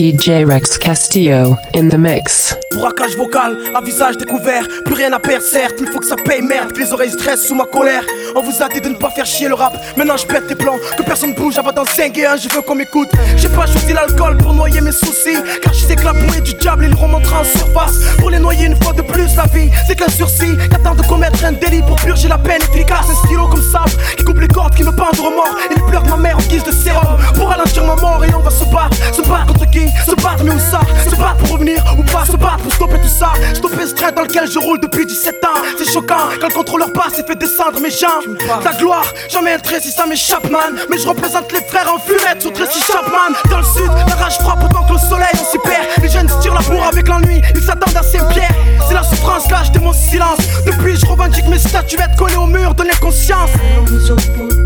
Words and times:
EJ 0.00 0.46
Rex 0.46 0.78
Castillo 0.78 1.58
in 1.74 1.90
the 1.90 1.98
mix. 1.98 2.56
Braquage 2.74 3.16
vocal, 3.16 3.58
à 3.74 3.82
visage 3.82 4.16
découvert, 4.16 4.66
plus 4.86 4.94
rien 4.94 5.12
à 5.12 5.18
perdre, 5.18 5.44
certes, 5.44 5.74
il 5.78 5.88
faut 5.88 5.98
que 5.98 6.06
ça 6.06 6.16
paye 6.16 6.40
merde, 6.40 6.74
les 6.74 6.90
oreilles 6.90 7.10
stressent 7.10 7.46
sous 7.46 7.54
ma 7.54 7.66
colère. 7.66 8.02
On 8.34 8.42
vous 8.42 8.62
a 8.62 8.68
dit 8.70 8.80
de 8.80 8.88
ne 8.88 8.94
pas 8.94 9.10
faire 9.10 9.26
chier 9.26 9.48
le 9.48 9.54
rap, 9.54 9.76
maintenant 9.98 10.16
je 10.16 10.24
pète 10.26 10.46
tes 10.46 10.54
plans, 10.54 10.78
que 10.96 11.02
personne 11.02 11.34
bouge 11.34 11.58
avant 11.58 11.72
d'en 11.72 11.84
5 11.84 12.16
et 12.16 12.24
1, 12.24 12.36
je 12.36 12.48
veux 12.48 12.62
qu'on 12.62 12.76
m'écoute. 12.76 13.10
J'ai 13.36 13.50
pas 13.50 13.66
choisi 13.66 13.92
l'alcool 13.92 14.38
pour 14.38 14.54
noyer 14.54 14.80
mes 14.80 14.92
soucis, 14.92 15.36
car 15.62 15.74
je 15.74 15.84
sais 15.84 15.96
que 15.96 16.04
la 16.04 16.14
bouée 16.14 16.40
du 16.40 16.54
diable, 16.54 16.86
il 16.88 16.94
remontera 16.94 17.40
en 17.42 17.44
surface. 17.44 17.98
Pour 18.20 18.30
les 18.30 18.38
noyer 18.38 18.66
une 18.68 18.82
fois 18.82 18.94
de 18.94 19.02
plus, 19.02 19.36
la 19.36 19.44
vie, 19.54 19.68
c'est 19.86 19.96
qu'un 19.96 20.08
sursis, 20.08 20.56
qu'attend 20.70 20.94
de 20.94 21.02
commettre 21.02 21.44
un 21.44 21.52
délit 21.52 21.82
pour 21.82 21.96
purger 21.96 22.28
la 22.28 22.38
peine 22.38 22.62
efficace. 22.62 23.04
Un 23.10 23.26
stylo 23.26 23.48
comme 23.48 23.70
ça, 23.70 23.84
qui 24.16 24.24
coupe 24.24 24.40
les 24.40 24.48
cordes, 24.48 24.74
qui 24.74 24.82
me 24.82 24.92
pendent 24.92 25.12
de 25.12 25.20
remords, 25.20 25.58
pleurs 25.90 26.04
de 26.04 26.08
ma 26.08 26.16
mère 26.16 26.38
en 26.38 26.42
guise 26.48 26.64
de 26.64 26.72
sérum. 26.72 27.18
Pour 27.34 27.48
ralentir 27.48 27.84
ma 27.84 27.96
mort, 27.96 28.24
et 28.24 28.34
on 28.34 28.40
va 28.40 28.50
se 28.50 28.64
battre, 28.64 28.96
se 29.14 29.20
battre 29.20 29.46
contre 29.48 29.70
qui? 29.70 29.89
Se 30.06 30.14
battre, 30.14 30.44
mais 30.44 30.52
où 30.52 30.58
ça 30.58 30.80
Se 31.08 31.16
battre 31.16 31.36
pour 31.38 31.50
revenir 31.52 31.82
ou 31.98 32.02
pas 32.02 32.24
Se 32.24 32.36
battre 32.36 32.58
pour 32.58 32.72
stopper 32.72 33.00
tout 33.00 33.08
ça. 33.08 33.32
Stopper 33.54 33.86
ce 33.86 33.94
train 33.94 34.12
dans 34.12 34.22
lequel 34.22 34.50
je 34.50 34.58
roule 34.58 34.80
depuis 34.80 35.06
17 35.06 35.44
ans. 35.44 35.60
C'est 35.78 35.90
choquant 35.90 36.28
quand 36.40 36.48
le 36.48 36.54
contrôleur 36.54 36.92
passe 36.92 37.18
et 37.18 37.24
fait 37.24 37.36
descendre 37.36 37.80
mes 37.80 37.90
jambes. 37.90 38.36
Ta 38.62 38.72
gloire, 38.74 39.12
jamais 39.28 39.52
un 39.52 39.58
trait 39.58 39.80
si 39.80 39.90
ça 39.90 40.06
m'échappe 40.06 40.48
man. 40.50 40.78
Mais 40.90 40.98
je 40.98 41.08
représente 41.08 41.52
les 41.52 41.60
frères 41.62 41.92
en 41.92 41.98
fumette 41.98 42.42
sur 42.42 42.52
Tracy 42.52 42.80
Chapman. 42.80 43.34
Dans 43.50 43.58
le 43.58 43.64
sud, 43.64 43.90
la 44.08 44.14
rage 44.14 44.38
frappe 44.38 44.64
autant 44.64 44.84
que 44.84 44.92
le 44.92 44.98
soleil 44.98 45.34
on 45.34 45.44
s'y 45.44 45.58
perd 45.58 45.86
Les 46.02 46.08
jeunes 46.08 46.30
tirent 46.40 46.54
la 46.54 46.60
bourre 46.60 46.86
avec 46.86 47.08
l'ennui 47.08 47.40
Ils 47.54 47.62
s'attendent 47.62 47.96
à 47.96 48.02
Saint-Pierre. 48.02 48.54
C'est 48.88 48.94
la 48.94 49.02
souffrance 49.02 49.50
là, 49.50 49.62
mon 49.80 49.92
silence. 49.92 50.38
Depuis 50.66 50.96
je 50.96 51.06
revendique 51.06 51.46
mes 51.48 51.58
statuettes 51.58 52.16
collées 52.16 52.36
au 52.36 52.46
mur 52.46 52.74
de 52.74 52.82
l'inconscience. 52.82 53.50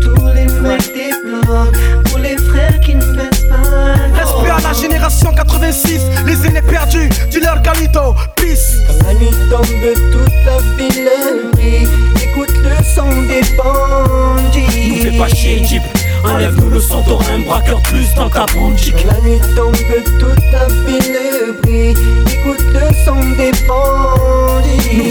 Tous 0.01 0.33
les 0.33 0.47
qui 2.81 2.95
ne 2.95 3.05
baissent 3.13 3.45
pas 3.49 3.55
Respect 4.15 4.49
à 4.49 4.67
la 4.67 4.73
génération 4.73 5.33
86, 5.33 6.01
les 6.25 6.47
aînés 6.47 6.61
perdus, 6.61 7.09
dis-leur 7.29 7.61
Galito, 7.61 8.15
peace. 8.35 8.75
Quand 8.87 9.07
la 9.07 9.13
nuit 9.13 9.29
tombe, 9.49 9.65
toute 10.11 10.45
la 10.45 10.57
ville 10.77 11.09
brille. 11.53 11.87
Écoute 12.23 12.55
le 12.63 12.83
son 12.83 13.09
des 13.23 13.41
bandits. 13.57 14.89
Nous 14.89 15.11
fais 15.11 15.17
pas 15.17 15.27
chier, 15.27 15.63
Jeep. 15.65 15.83
Enlève-nous 16.23 16.69
le 16.69 16.79
son, 16.79 17.01
t'auras 17.03 17.31
un 17.33 17.39
braqueur 17.39 17.81
plus 17.83 18.13
dans 18.15 18.29
ta 18.29 18.45
boutique. 18.47 18.95
Quand 18.97 19.13
la 19.13 19.21
nuit 19.21 19.39
tombe, 19.55 19.75
toute 20.19 20.43
la 20.51 20.67
ville 20.67 21.53
brille. 21.61 21.95
Écoute 22.31 22.65
le 22.73 23.05
son 23.05 23.19
des 23.37 23.51
bandits. 23.67 24.24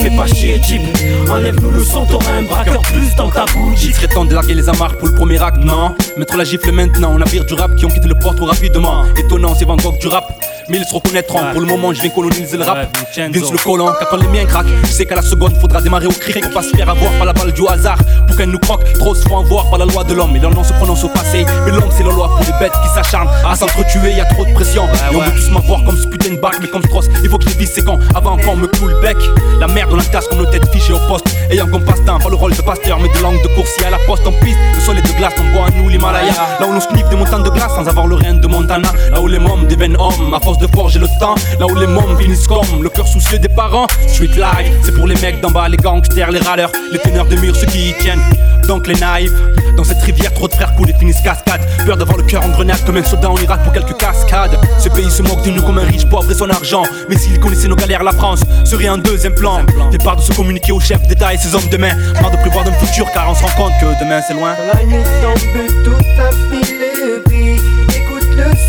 Fais 0.04 0.14
pas 0.14 0.26
chier, 0.26 0.60
Jeep. 0.62 0.82
Enlève-nous 1.30 1.70
le 1.70 1.82
son, 1.82 2.04
t'auras 2.04 2.32
un 2.32 2.42
braqueur 2.42 2.82
plus 2.82 3.16
dans 3.16 3.30
ta 3.30 3.46
boutique. 3.46 3.86
Il 3.88 3.94
serait 3.94 4.08
temps 4.08 4.26
de 4.26 4.34
larguer 4.34 4.52
les 4.52 4.68
amarres 4.68 4.98
pour 4.98 5.08
le 5.08 5.14
premier 5.14 5.42
acte, 5.42 5.64
non 5.64 5.94
Mettre 6.18 6.36
la 6.36 6.44
gifle 6.44 6.72
maintenant, 6.72 7.12
on 7.14 7.18
navire 7.20 7.46
du 7.46 7.54
rap 7.54 7.74
qui 7.74 7.86
ont 7.86 7.88
quitté 7.88 8.06
le 8.06 8.14
port 8.14 8.34
trop 8.34 8.44
rapidement. 8.44 9.06
Étonnant, 9.16 9.54
c'est 9.54 9.64
Van 9.64 9.76
Gogh 9.76 9.98
du 9.98 10.08
rap 10.08 10.30
mais 10.68 10.78
ils 10.78 10.84
se 10.84 10.94
reconnaîtront. 10.94 11.40
Pour 11.52 11.60
le 11.60 11.66
moment, 11.66 11.92
je 11.92 12.00
viens 12.00 12.10
coloniser 12.10 12.56
le 12.56 12.64
rap. 12.64 12.88
Vince 13.16 13.52
le 13.52 13.58
collant, 13.58 13.92
car 13.98 14.08
quand 14.08 14.16
les 14.16 14.28
miens 14.28 14.44
craquent, 14.44 14.66
je 14.82 14.88
sais 14.88 15.06
qu'à 15.06 15.16
la 15.16 15.22
seconde, 15.22 15.56
faudra 15.60 15.80
démarrer 15.80 16.06
au 16.06 16.10
cri 16.12 16.40
pour 16.40 16.50
pas 16.52 16.62
se 16.62 16.74
faire 16.76 16.88
avoir 16.88 17.10
par 17.12 17.26
la 17.26 17.32
balle 17.32 17.52
du 17.52 17.66
hasard. 17.66 17.98
Pour 18.26 18.36
qu'elle 18.36 18.50
nous 18.50 18.58
croque, 18.58 18.84
trop 18.94 19.14
se 19.14 19.26
font 19.28 19.40
avoir 19.40 19.68
par 19.70 19.78
la 19.78 19.86
loi 19.86 20.04
de 20.04 20.14
l'homme. 20.14 20.34
Et 20.36 20.40
leur 20.40 20.52
nom 20.52 20.64
se 20.64 20.72
prononce 20.72 21.04
au 21.04 21.08
passé, 21.08 21.44
mais 21.64 21.72
l'homme 21.72 21.90
c'est 21.96 22.02
la 22.04 22.10
loi 22.10 22.28
pour 22.28 22.40
les 22.40 22.58
bêtes 22.58 22.72
qui 22.82 22.88
s'acharnent 22.94 23.28
à 23.46 23.54
s'entretuer. 23.54 24.12
Y 24.12 24.20
a 24.20 24.24
trop 24.26 24.44
de 24.44 24.52
pression, 24.52 24.84
et 24.84 25.16
on 25.16 25.20
veut 25.20 25.32
tous 25.32 25.50
m'avoir 25.50 25.84
comme 25.84 25.96
ce 25.96 26.06
putain 26.06 26.30
de 26.30 26.40
bac, 26.40 26.54
mais 26.60 26.68
comme 26.68 26.82
Stross, 26.82 27.06
il 27.22 27.28
faut 27.28 27.38
que 27.38 27.50
je 27.50 27.56
vise 27.56 27.72
ses 27.72 27.82
camps 27.82 27.98
avant 28.14 28.36
qu'on 28.36 28.56
me 28.56 28.66
cloue 28.66 28.88
le 28.88 29.00
bec. 29.00 29.16
La 29.60 29.66
merde, 29.66 29.90
on 29.92 29.96
la 29.96 30.04
tasse 30.04 30.26
comme 30.28 30.38
nos 30.38 30.46
têtes 30.46 30.70
fichées 30.72 30.92
au 30.92 30.98
poste. 31.08 31.26
Ayant 31.50 31.66
comme 31.66 31.84
passe-temps, 31.84 32.18
pas 32.18 32.28
le 32.28 32.36
rôle 32.36 32.54
de 32.54 32.62
pasteur, 32.62 32.98
mais 33.00 33.08
de 33.08 33.22
langue 33.22 33.40
de 33.42 33.48
coursier 33.54 33.86
à 33.86 33.90
la 33.90 33.98
poste 34.06 34.26
en 34.26 34.32
piste. 34.32 34.58
Le 34.74 34.80
sol 34.80 34.98
est 34.98 35.02
de 35.02 35.16
glace, 35.16 35.34
on 35.38 35.56
boit 35.56 35.66
à 35.66 35.70
nous 35.70 35.88
l'Himalaya. 35.88 36.32
Là 36.60 36.66
où 36.66 36.72
l'on 36.72 36.80
sniffe 36.80 37.08
des 37.08 37.16
montagnes 37.16 37.42
de 37.42 37.50
glace 37.50 37.72
sans 37.74 37.86
avoir 37.86 38.06
le 38.06 38.16
rein 38.16 38.34
de 38.34 38.46
Montana. 38.46 38.90
Là 39.10 39.20
où 39.20 39.26
les 39.26 39.38
mômes 39.38 39.66
deviennent 39.66 39.96
hommes, 39.98 40.32
à 40.34 40.40
force 40.40 40.53
de 40.58 40.66
forger 40.66 40.98
le 40.98 41.08
temps. 41.20 41.34
Là 41.58 41.66
où 41.66 41.74
les 41.74 41.86
mômes 41.86 42.18
finissent 42.18 42.46
comme 42.46 42.82
le 42.82 42.88
cœur 42.88 43.06
soucieux 43.06 43.38
des 43.38 43.48
parents. 43.48 43.86
Street 44.08 44.28
life, 44.28 44.74
c'est 44.82 44.94
pour 44.94 45.06
les 45.06 45.16
mecs 45.16 45.40
d'en 45.40 45.50
bas, 45.50 45.68
les 45.68 45.76
gangsters, 45.76 46.30
les 46.30 46.40
râleurs, 46.40 46.70
les 46.92 46.98
teneurs 46.98 47.26
de 47.26 47.36
murs, 47.36 47.56
ceux 47.56 47.66
qui 47.66 47.90
y 47.90 47.94
tiennent. 47.94 48.22
Donc 48.66 48.86
les 48.86 48.94
naïfs, 48.94 49.32
dans 49.76 49.84
cette 49.84 50.02
rivière, 50.02 50.32
trop 50.32 50.48
de 50.48 50.54
frères 50.54 50.74
coulent 50.74 50.90
et 50.90 50.94
finissent 50.94 51.20
cascade. 51.20 51.60
Peur 51.84 51.96
d'avoir 51.96 52.16
le 52.16 52.24
cœur 52.24 52.44
en 52.44 52.48
grenade 52.48 52.82
comme 52.86 52.96
un 52.96 53.04
soldat 53.04 53.30
en 53.30 53.36
Irak 53.36 53.62
pour 53.62 53.72
quelques 53.72 53.96
cascades. 53.96 54.58
Ce 54.78 54.88
pays 54.88 55.10
se 55.10 55.22
moque 55.22 55.42
de 55.42 55.50
nous 55.50 55.62
comme 55.62 55.78
un 55.78 55.84
riche 55.84 56.06
pauvre 56.06 56.30
et 56.30 56.34
son 56.34 56.48
argent. 56.48 56.82
Mais 57.08 57.16
s'il 57.16 57.38
connaissait 57.38 57.68
nos 57.68 57.76
galères, 57.76 58.02
la 58.02 58.12
France 58.12 58.40
serait 58.64 58.86
un 58.86 58.98
deuxième 58.98 59.34
plan. 59.34 59.60
Départ 59.90 60.16
de 60.16 60.22
se 60.22 60.32
communiquer 60.32 60.72
aux 60.72 60.80
chefs 60.80 61.06
d'État 61.06 61.34
et 61.34 61.38
ses 61.38 61.54
hommes 61.54 61.68
demain. 61.70 61.94
Marre 62.20 62.30
de 62.30 62.36
prévoir 62.38 62.64
d'un 62.64 62.72
futur 62.72 63.10
car 63.12 63.30
on 63.30 63.34
se 63.34 63.42
rend 63.42 63.50
compte 63.56 63.72
que 63.80 64.02
demain 64.02 64.20
c'est 64.26 64.34
loin. 64.34 64.54
La 64.72 64.84
nuit 64.84 65.02
tombe, 65.22 65.84
toute. 65.84 66.73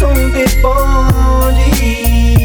onde 0.05 0.45
pode 0.61 1.85
ir. 1.85 2.44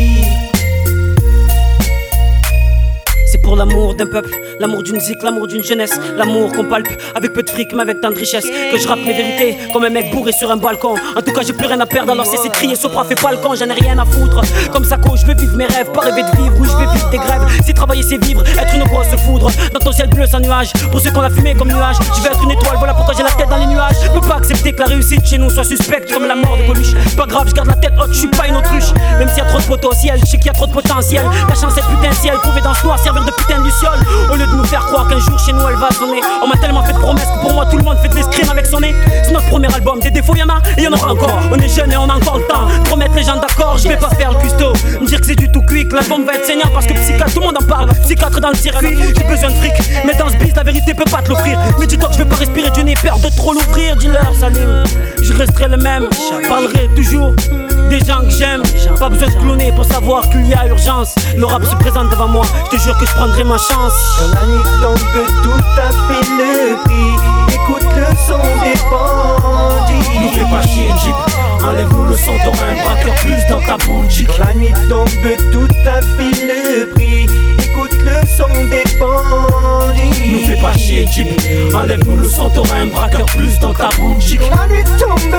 L'amour 3.57 3.95
d'un 3.95 4.07
peuple, 4.07 4.31
l'amour 4.59 4.83
d'une 4.83 5.01
zik, 5.01 5.23
l'amour 5.23 5.47
d'une 5.47 5.63
jeunesse, 5.63 5.99
l'amour 6.17 6.53
qu'on 6.53 6.65
palpe 6.65 6.89
avec 7.15 7.33
peu 7.33 7.43
de 7.43 7.51
fric 7.51 7.73
mais 7.73 7.83
avec 7.83 8.01
tant 8.01 8.11
de 8.11 8.17
richesse. 8.17 8.47
Que 8.73 8.79
je 8.79 8.89
rappe 8.89 9.01
mes 9.01 9.13
vérités 9.13 9.59
comme 9.73 9.85
un 9.85 9.91
mec 9.91 10.11
bourré 10.13 10.33
sur 10.33 10.51
un 10.51 10.57
balcon. 10.57 10.95
En 11.17 11.23
tout 11.23 11.33
cas, 11.33 11.43
j'ai 11.47 11.53
plus 11.53 11.67
rien 11.67 11.81
à 11.81 11.87
perdre 11.87 12.13
alors 12.13 12.27
c'est 12.27 12.49
de 12.49 12.53
crier. 12.53 12.75
Sopra 12.75 13.05
fait 13.05 13.21
pas 13.21 13.31
le 13.31 13.39
camp, 13.39 13.55
j'en 13.55 13.67
ai 13.67 13.73
rien 13.73 13.99
à 13.99 14.05
foutre. 14.05 14.41
Comme 14.73 14.85
ça, 14.85 14.97
je 15.15 15.27
veux 15.27 15.35
vivre 15.35 15.57
mes 15.57 15.67
rêves, 15.67 15.91
pas 15.93 16.03
rêver 16.03 16.23
de 16.23 16.43
vivre 16.43 16.59
ou 16.59 16.65
je 16.65 16.77
vais 16.77 16.93
vivre 16.93 17.11
des 17.11 17.19
grèves. 17.19 17.47
Si 17.65 17.75
travailler 17.75 18.03
c'est 18.03 18.23
vivre, 18.25 18.43
être 18.43 18.75
une 18.75 18.85
grosse 18.85 19.09
foudre 19.27 19.51
dans 19.73 19.81
ton 19.81 19.93
ciel 19.93 20.09
bleu 20.09 20.27
sans 20.27 20.41
nuage. 20.41 20.73
Pour 20.91 21.01
ceux 21.01 21.11
qu'on 21.11 21.23
a 21.23 21.31
fumé 21.31 21.55
comme 21.55 21.69
nuage, 21.69 21.97
je 22.17 22.23
vais 22.23 22.29
être 22.29 22.43
une 22.43 22.53
étoile, 22.53 22.77
voilà 22.79 22.95
pourquoi 22.95 23.15
j'ai 23.15 23.23
la 23.23 23.31
tête 23.31 23.49
dans 23.49 23.57
les 23.57 23.67
nuages. 23.67 23.97
Je 24.03 24.11
peux 24.11 24.27
pas 24.27 24.37
accepter 24.37 24.73
que 24.73 24.81
la 24.81 24.87
réussite 24.87 25.27
chez 25.27 25.39
nous 25.39 25.51
soit 25.51 25.65
suspecte 25.65 26.13
comme 26.13 26.27
la 26.27 26.37
mort 26.37 26.57
de 26.57 26.67
Coluche. 26.67 26.95
Pas 27.17 27.27
grave, 27.27 27.49
je 27.49 27.55
garde 27.55 27.69
la 27.69 27.77
tête 27.77 27.95
haute, 28.01 28.13
je 28.13 28.19
suis 28.19 28.29
pas 28.29 28.47
une 28.49 28.57
autruche. 28.57 28.93
Même 29.19 29.29
s'il 29.29 29.39
y 29.39 29.47
a 29.47 29.47
trop 29.47 29.59
de 29.59 29.65
potentiel, 29.65 30.19
je 30.21 30.27
sais 30.27 30.37
qu'il 30.37 30.47
y 30.47 30.51
a 30.51 30.53
trop 30.53 30.67
de 30.67 30.73
potentiel. 30.73 31.25
La 31.49 31.55
chance 31.55 31.77
est 31.77 31.83
putain 31.83 32.13
ciel, 32.13 32.35
pouvait 32.43 32.61
dans 32.61 32.75
ce 32.75 32.81
servir 33.03 33.25
de 33.25 33.31
Au 34.31 34.35
lieu 34.37 34.47
de 34.47 34.55
nous 34.55 34.65
faire 34.65 34.85
croire 34.87 35.09
qu'un 35.09 35.19
jour 35.19 35.39
chez 35.39 35.53
nous 35.53 35.67
elle 35.67 35.77
va 35.77 35.91
sonner. 35.91 36.21
On 36.43 36.47
m'a 36.47 36.57
tellement 36.57 36.85
fait 36.85 36.93
de 36.93 36.99
promesses 36.99 37.27
que 37.27 37.41
pour 37.41 37.53
moi 37.53 37.67
tout 37.67 37.79
le 37.79 37.83
monde 37.83 37.97
fait 37.99 38.09
de 38.09 38.15
l'escrime 38.15 38.49
avec 38.51 38.67
son 38.67 38.81
nez. 38.81 38.95
C'est 39.25 39.33
notre 39.33 39.49
premier 39.49 39.73
album, 39.75 39.99
des 40.01 40.11
défauts 40.11 40.35
y'en 40.35 40.49
a 40.49 40.61
et 40.77 40.83
y'en 40.83 40.93
aura 40.93 41.13
encore. 41.13 41.41
On 41.51 41.57
est 41.57 41.69
jeune 41.69 41.91
et 41.91 41.97
on 41.97 42.09
a 42.09 42.15
encore 42.15 42.39
le 42.39 42.45
temps. 42.45 42.67
De 42.85 42.91
remettre 42.91 43.15
les 43.15 43.25
gens 43.25 43.37
d'accord 43.37 43.79
Je 43.79 43.89
vais 43.89 43.97
pas 43.97 44.11
faire 44.11 44.33
le 44.33 44.39
custo, 44.39 44.73
me 45.01 45.07
dire 45.07 45.21
que 45.21 45.27
c'est 45.27 45.35
du 45.35 45.51
tout 45.51 45.63
quick 45.63 45.93
L'album 45.93 46.25
va 46.25 46.35
être 46.35 46.47
saignant 46.47 46.69
parce 46.73 46.87
que 46.87 46.93
psychiatre 46.93 47.33
tout 47.33 47.41
le 47.41 47.47
monde 47.47 47.59
en 47.61 47.67
parle. 47.67 47.91
Psychiatre 48.05 48.41
dans 48.41 48.51
le 48.51 48.57
circuit, 48.57 48.97
j'ai 49.17 49.25
besoin 49.25 49.51
de 49.51 49.55
fric. 49.55 49.73
Mais 50.05 50.15
dans 50.15 50.29
ce 50.29 50.37
biz 50.37 50.55
la 50.55 50.63
vérité 50.63 50.95
peut 50.95 51.11
pas 51.11 51.23
te 51.23 51.31
l'offrir. 51.31 51.59
Mais 51.79 51.87
dis-toi 51.87 52.09
que 52.09 52.15
je 52.15 52.19
vais 52.19 52.29
pas 52.29 52.37
respirer 52.37 52.71
du 52.71 52.85
nez, 52.85 52.95
peur 53.03 53.19
de 53.19 53.29
trop 53.37 53.53
l'ouvrir. 53.53 53.97
Dis-leur 53.97 54.33
salut, 54.39 54.59
je 55.23 55.33
resterai 55.33 55.69
le 55.69 55.79
même. 55.79 56.07
Parlerai 56.49 56.89
toujours 56.95 57.35
des 57.89 57.99
gens 58.01 58.21
que 58.21 58.31
j'aime. 58.31 58.63
Pas 58.99 59.09
besoin 59.09 59.29
de 59.29 59.35
cloner 59.35 59.73
pour 59.73 59.85
savoir 59.85 60.29
qu'il 60.29 60.47
y 60.47 60.55
a 60.55 60.67
urgence. 60.67 61.15
Le 61.37 61.45
rap 61.45 61.65
se 61.65 61.75
présente 61.77 62.11
devant 62.11 62.29
moi, 62.29 62.45
je 62.67 62.77
te 62.77 62.83
jure 62.83 62.97
que 62.99 63.07
je 63.07 63.15
prendrai 63.31 63.45
ma 63.45 63.59
chance. 63.59 63.95
La 64.35 64.47
nuit 64.47 64.63
tombe, 64.81 64.99
tout 65.43 65.81
à 65.81 65.91
fait 65.91 66.27
le 66.31 66.83
prix. 66.85 67.55
Écoute 67.55 67.89
le 67.97 68.07
son 68.27 68.39
des 68.63 68.79
bandits. 68.91 70.21
Nous 70.21 70.31
fais 70.31 70.51
pas 70.51 70.63
chier, 70.63 70.89
Jeep. 71.03 71.15
Enlève-nous 71.65 72.05
le 72.07 72.17
son, 72.17 72.33
t'auras 72.45 72.67
un 72.71 72.85
braqueur 72.85 73.15
plus 73.17 73.47
dans 73.49 73.61
ta 73.61 73.77
boutique. 73.85 74.39
La 74.39 74.55
nuit 74.55 74.73
tombe, 74.89 75.09
tout 75.53 75.69
à 75.87 76.01
fait 76.01 76.47
le 76.47 76.93
prix. 76.95 77.27
Écoute 77.59 77.97
le 77.99 78.27
son 78.27 78.49
des 78.69 78.85
bandits. 78.99 80.33
Nous 80.33 80.47
fais 80.47 80.61
pas 80.61 80.73
chier, 80.73 81.07
Jeep. 81.07 81.29
Enlève-nous 81.75 82.17
le 82.17 82.29
son, 82.29 82.51
t'auras 82.51 82.77
un 82.77 82.87
braqueur 82.87 83.27
plus 83.27 83.59
dans 83.59 83.75
ta 83.75 83.89
boutique. 83.99 84.41
La 84.51 84.67
nuit 84.69 84.85
tombe, 84.99 85.37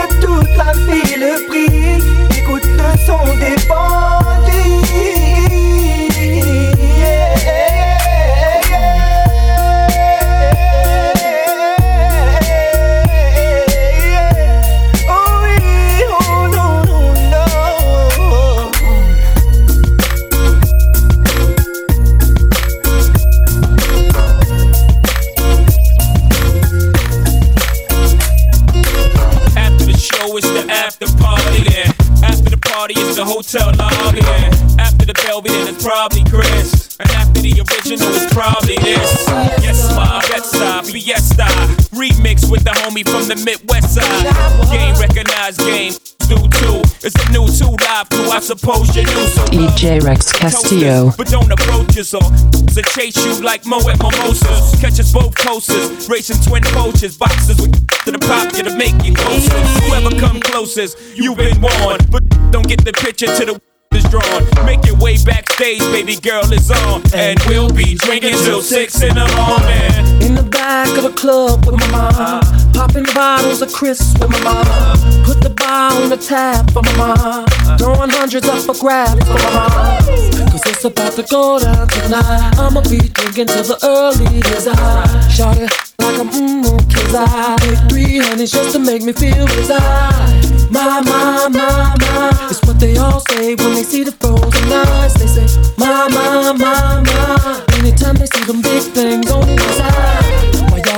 so. 49.81 49.87
DJ 49.87 50.03
Rex 50.03 50.31
Castillo. 50.31 51.11
But 51.17 51.27
don't 51.27 51.51
approach 51.51 51.97
us 51.97 52.13
or 52.13 52.21
to 52.21 52.81
chase 52.93 53.17
you 53.25 53.41
like 53.41 53.65
Mo 53.65 53.79
at 53.89 53.97
Mimosas. 53.97 54.79
Catch 54.81 54.99
us 54.99 55.11
both 55.11 55.35
coasters, 55.35 56.09
racing 56.09 56.41
twin 56.43 56.63
coaches, 56.63 57.17
boxes 57.17 57.59
with 57.61 57.71
to 58.05 58.11
the 58.11 58.19
pot 58.19 58.41
stop 58.41 58.57
you 58.57 58.69
to 58.69 58.77
make 58.77 59.03
you 59.05 59.13
closer. 59.13 59.57
Whoever 59.85 60.15
come 60.19 60.39
closest, 60.39 60.97
you've 61.15 61.37
been 61.37 61.61
warned. 61.61 62.09
But 62.11 62.23
don't 62.51 62.67
get 62.67 62.83
the 62.83 62.93
picture 62.93 63.27
to 63.27 63.45
the 63.45 63.61
is 63.95 64.03
drawn. 64.05 64.65
Make 64.65 64.85
your 64.85 64.97
way 64.97 65.17
backstage, 65.23 65.79
baby 65.91 66.15
girl 66.15 66.51
is 66.51 66.71
on. 66.71 67.01
And 67.13 67.39
we'll 67.47 67.69
be 67.69 67.95
drinking 67.95 68.35
till 68.43 68.61
six 68.61 69.01
in 69.01 69.15
the 69.15 69.27
morning. 69.35 70.21
In 70.21 70.35
the 70.35 70.43
back 70.43 70.87
of 70.97 71.03
the 71.03 71.13
club 71.13 71.65
with 71.65 71.79
my 71.79 71.91
mom. 71.91 72.60
Popping 72.81 73.03
the 73.03 73.13
bottles 73.13 73.61
of 73.61 73.71
crisps 73.71 74.17
with 74.17 74.31
my 74.31 74.41
mom. 74.41 74.97
Put 75.23 75.39
the 75.39 75.51
bar 75.51 75.93
on 76.01 76.09
the 76.09 76.17
tab 76.17 76.65
for 76.73 76.81
my 76.81 76.97
mom. 76.97 77.45
Throwing 77.77 78.09
hundreds 78.09 78.49
up 78.49 78.57
for 78.65 78.73
grabs 78.73 79.21
for 79.21 79.37
my 79.37 79.53
mom. 79.53 80.49
Cause 80.49 80.65
it's 80.65 80.83
about 80.83 81.13
to 81.13 81.21
go 81.29 81.59
down 81.59 81.87
tonight. 81.87 82.57
I'ma 82.57 82.81
be 82.89 82.97
drinking 82.97 83.53
till 83.53 83.69
the 83.69 83.77
early 83.85 84.41
days. 84.41 84.65
I 84.65 85.29
shot 85.29 85.61
it 85.61 85.69
like 86.01 86.17
I'm 86.17 86.29
mm, 86.33 86.65
mmm, 86.65 86.81
cause 86.89 87.13
I 87.13 87.55
take 87.61 87.85
three 87.85 88.17
honeys 88.17 88.51
just 88.51 88.71
to 88.73 88.79
make 88.79 89.03
me 89.03 89.13
feel 89.13 89.45
reside. 89.45 90.41
My, 90.73 91.05
my, 91.05 91.53
my, 91.53 91.93
my. 92.01 92.47
It's 92.49 92.65
what 92.65 92.79
they 92.79 92.97
all 92.97 93.19
say 93.29 93.53
when 93.61 93.75
they 93.77 93.83
see 93.83 94.03
the 94.03 94.11
frozen 94.11 94.73
eyes. 94.73 95.13
They 95.21 95.27
say, 95.29 95.45
my, 95.77 96.09
my, 96.09 96.51
my, 96.57 97.05
my. 97.05 97.63
Anytime 97.77 98.15
they 98.15 98.25
see 98.25 98.43
them 98.45 98.63
big 98.63 98.81
things 98.89 99.29
on 99.29 99.45
the 99.45 99.53
inside. 99.53 100.50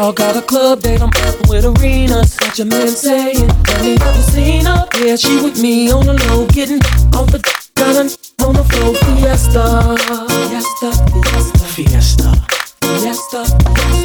Y'all 0.03 0.11
got 0.11 0.35
a 0.35 0.41
club 0.41 0.81
date? 0.81 1.01
I'm 1.01 1.07
up 1.07 1.47
with 1.47 1.63
arenas. 1.63 2.35
Got 2.35 2.57
your 2.57 2.67
man 2.67 2.89
saying, 2.89 3.47
have 3.47 3.85
you 3.85 4.21
seen 4.33 4.65
her? 4.65 4.85
Yeah, 4.97 5.15
she 5.15 5.41
with 5.41 5.61
me 5.61 5.93
on 5.93 6.05
the 6.05 6.13
low, 6.27 6.45
getting 6.47 6.81
off 7.15 7.31
the 7.31 7.39
got 7.73 7.95
on 8.45 8.53
the 8.53 8.65
floor. 8.65 8.93
Fiesta, 8.95 9.95
fiesta, 10.27 10.91
fiesta, 11.07 11.63
fiesta, 11.71 12.35
fiesta, 12.81 13.45
fiesta, 13.47 14.02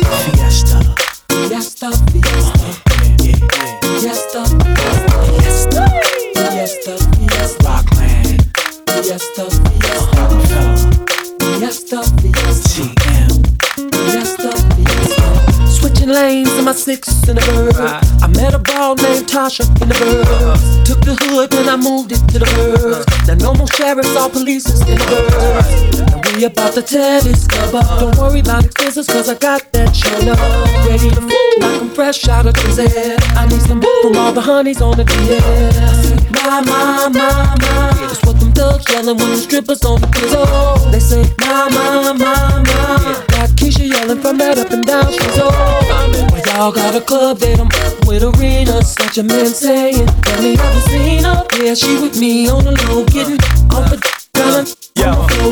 six 16.89 17.29
in 17.29 17.37
the 17.37 17.45
bird. 17.53 17.77
I 18.25 18.29
met 18.29 18.55
a 18.55 18.59
ball 18.59 18.95
named 18.95 19.27
Tasha 19.29 19.65
in 19.83 19.89
the 19.91 19.99
bird. 20.01 20.87
Took 20.87 21.01
the 21.05 21.15
hood 21.21 21.53
and 21.53 21.69
I 21.69 21.77
moved 21.77 22.13
it 22.13 22.23
to 22.33 22.39
the 22.39 22.49
bird. 22.57 23.05
Now 23.29 23.37
no 23.47 23.53
more 23.53 23.69
sheriffs 23.77 24.17
or 24.17 24.31
police 24.31 24.65
in 24.89 24.97
the 24.97 25.21
bird. 25.37 26.25
Now 26.25 26.33
we 26.39 26.45
about 26.45 26.73
to 26.77 26.83
tear 26.83 27.21
this 27.21 27.47
club 27.47 27.75
up. 27.75 28.01
Don't 28.01 28.17
worry 28.17 28.41
about 28.41 28.65
expenses 28.65 29.07
cause 29.07 29.29
I 29.29 29.35
got 29.35 29.71
that 29.73 29.93
up. 30.33 30.89
Ready 30.89 31.11
to 31.11 31.21
move 31.21 31.57
like 31.61 31.83
I'm 31.83 31.91
fresh 31.91 32.27
out 32.27 32.47
of 32.47 32.55
prison. 32.55 32.89
I 33.37 33.45
need 33.51 33.61
some 33.69 33.83
from 33.83 34.17
all 34.17 34.33
the 34.33 34.41
honeys 34.41 34.81
on 34.81 34.97
the 34.97 35.05
DS. 35.05 36.09
My, 36.33 36.63
my, 36.65 37.09
my, 37.13 37.57
my. 37.61 38.28
Thugs 38.59 38.93
yelling 38.93 39.17
when 39.19 39.31
the 39.31 39.37
strippers 39.37 39.85
on 39.85 40.01
the 40.01 40.09
pillow. 40.09 40.91
They 40.91 40.99
say, 40.99 41.23
my, 41.39 41.71
my, 41.71 42.11
my, 42.11 42.59
my. 42.59 43.25
Got 43.29 43.51
Keisha 43.51 43.89
yelling 43.89 44.21
from 44.21 44.37
that 44.39 44.59
up 44.59 44.73
and 44.73 44.85
down 44.85 45.07
all. 45.07 46.33
Well, 46.33 46.43
y'all 46.45 46.73
got 46.73 46.97
a 46.97 47.01
club 47.01 47.39
that 47.39 47.61
I'm 47.61 47.69
with 48.09 48.25
arenas. 48.25 48.97
Got 48.97 49.17
your 49.17 49.27
man 49.27 49.47
saying, 49.47 50.09
Tell 50.23 50.43
me 50.43 50.57
have 50.57 50.75
you 50.75 50.81
seen 50.91 51.23
her? 51.23 51.47
Yeah, 51.55 51.75
she 51.75 52.03
with 52.03 52.19
me 52.19 52.49
on 52.49 52.65
the 52.65 52.73
low, 52.89 53.05
getting 53.07 53.39
off 53.71 53.91
the 53.91 54.18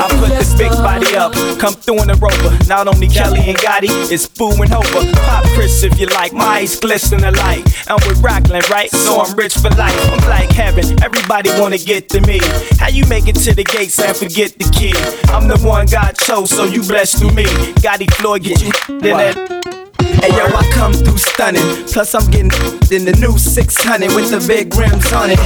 I 0.00 0.08
put 0.20 0.28
this 0.30 0.54
big 0.56 0.70
body 0.72 1.16
up, 1.16 1.32
come 1.58 1.74
through 1.74 2.02
in 2.02 2.08
the 2.08 2.16
rover. 2.16 2.52
Not 2.68 2.88
only 2.88 3.08
Kelly 3.08 3.40
and 3.46 3.56
Gotti, 3.58 3.90
it's 4.10 4.26
Boo 4.28 4.50
and 4.50 4.70
Hova. 4.72 5.12
Pop 5.26 5.44
Chris 5.54 5.82
if 5.82 5.98
you 5.98 6.06
like, 6.06 6.32
my 6.32 6.60
eyes 6.66 6.78
glisten 6.78 7.24
alike. 7.24 7.64
I'm 7.88 8.00
with 8.08 8.20
Rockland, 8.22 8.68
right? 8.70 8.90
So 8.90 9.20
I'm 9.20 9.34
rich 9.36 9.54
for 9.54 9.70
life. 9.70 9.96
I'm 10.12 10.28
like 10.28 10.50
heaven, 10.50 10.84
everybody 11.02 11.50
wanna 11.60 11.78
get 11.78 12.08
to 12.10 12.20
me. 12.22 12.40
How 12.78 12.88
you 12.88 13.04
make 13.06 13.28
it 13.28 13.36
to 13.46 13.54
the 13.54 13.64
gates 13.64 13.98
and 13.98 14.16
forget 14.16 14.52
the 14.58 14.68
key? 14.70 14.92
I'm 15.32 15.48
the 15.48 15.58
one 15.66 15.86
God 15.86 16.16
chose, 16.18 16.50
so 16.50 16.64
you 16.64 16.82
blessed 16.82 17.18
through 17.18 17.32
me. 17.32 17.44
Gotti 17.84 18.10
Floyd 18.14 18.42
get 18.42 18.60
you 18.62 18.72
in 18.96 19.00
that. 19.02 19.75
Hey 20.00 20.30
yo, 20.36 20.44
I 20.46 20.68
come 20.72 20.92
through 20.92 21.18
stunning. 21.18 21.62
Plus, 21.86 22.14
I'm 22.14 22.30
getting 22.30 22.50
in 22.90 23.04
the 23.04 23.16
new 23.20 23.38
600 23.38 24.14
with 24.14 24.30
the 24.30 24.44
big 24.46 24.74
rims 24.74 25.12
on 25.12 25.30
it. 25.30 25.38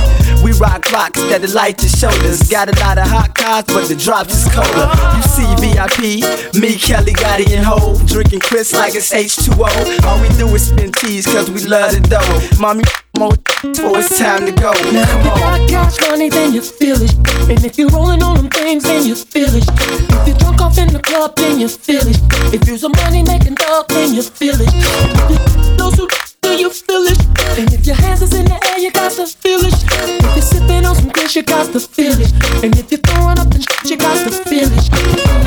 We 0.42 0.52
rock 0.52 0.90
rocks 0.92 1.20
that 1.28 1.42
delight 1.42 1.80
your 1.82 1.90
shoulders. 1.90 2.48
Got 2.48 2.68
a 2.68 2.80
lot 2.80 2.98
of 2.98 3.06
hot 3.06 3.34
cars, 3.34 3.64
but 3.66 3.88
the 3.88 3.96
drops 3.96 4.34
is 4.34 4.48
colder. 4.52 4.88
You 5.16 5.22
see 5.26 5.48
VIP, 5.60 6.56
me, 6.56 6.76
Kelly, 6.78 7.12
Gotti, 7.12 7.52
and 7.54 7.64
Ho. 7.64 7.98
Drinking 8.06 8.40
Chris 8.40 8.72
like 8.72 8.94
it's 8.94 9.12
H2O. 9.12 10.04
All 10.04 10.20
we 10.20 10.28
do 10.38 10.46
is 10.54 10.68
spin 10.68 10.92
teas, 10.92 11.26
cause 11.26 11.50
we 11.50 11.64
love 11.66 11.92
the 11.92 12.00
dough. 12.00 12.60
Mommy, 12.60 12.84
more, 13.20 13.36
oh, 13.84 14.00
it's 14.00 14.18
time 14.18 14.46
to 14.46 14.52
go. 14.52 14.72
Now 14.96 15.04
if 15.04 15.24
you 15.24 15.32
got 15.44 15.68
cash 15.68 16.00
money, 16.08 16.30
then 16.30 16.54
you 16.54 16.62
feel 16.62 16.96
it. 16.96 17.12
And 17.50 17.62
if 17.62 17.76
you're 17.76 17.90
rolling 17.90 18.22
on 18.22 18.36
them 18.38 18.48
things, 18.48 18.84
then 18.84 19.04
you 19.04 19.14
feel 19.14 19.52
it. 19.52 19.64
If 19.68 20.26
you're 20.26 20.36
drunk 20.38 20.62
off 20.62 20.78
in 20.78 20.88
the 20.88 21.00
club, 21.00 21.36
then 21.36 21.60
you 21.60 21.68
feel 21.68 22.00
it. 22.00 22.16
If 22.54 22.66
you're 22.66 22.78
some 22.78 22.92
money 22.92 23.22
making 23.22 23.56
dog, 23.56 23.88
then 23.88 24.14
you 24.14 24.22
feel 24.22 24.56
it. 24.56 24.72
If 24.72 25.76
those 25.76 25.96
who 25.96 26.08
do 26.40 26.56
you 26.56 26.70
feel 26.70 27.04
it? 27.12 27.20
And 27.60 27.70
if 27.74 27.84
your 27.84 27.96
hands 27.96 28.22
is 28.22 28.32
in 28.32 28.46
the 28.46 28.58
air, 28.72 28.78
you 28.78 28.90
got 28.90 29.12
to 29.12 29.26
feel 29.26 29.60
it. 29.60 29.74
If 29.76 30.36
you're 30.36 30.40
sipping 30.40 30.86
on 30.86 30.96
some 30.96 31.10
Chris, 31.10 31.36
you 31.36 31.42
got 31.42 31.70
to 31.74 31.80
feel 31.80 32.16
it. 32.16 32.32
And 32.64 32.72
if 32.78 32.90
you're 32.90 33.04
throwing 33.04 33.38
up 33.38 33.52
and 33.52 33.60
shit, 33.60 33.90
you 33.90 33.96
got 33.98 34.16
to 34.16 34.32
feel 34.48 34.70
it. 34.72 34.88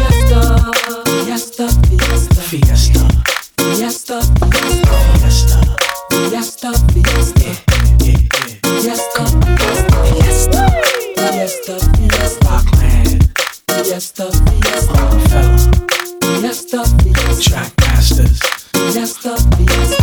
Fiesta, 0.05 0.69
fiesta, 1.25 1.65
fiesta, 1.89 2.41
fiesta, 2.43 3.01
fiesta, 3.57 4.21
fiesta, 4.21 4.82
fiesta, 6.43 6.71
fiesta, 6.93 7.39
fiesta. 7.99 8.33
Fiesta, 8.81 9.23
fiesta, 9.57 9.93
fiesta, 10.03 10.63
fiesta, 11.15 11.77
fiesta, 12.35 12.59
fiesta, 13.73 14.25
fiesta, 14.43 14.91
fiesta, 16.41 16.83
Track 17.49 17.71
Masters, 17.81 18.39
fiesta, 18.91 19.31
fiesta. 19.57 20.02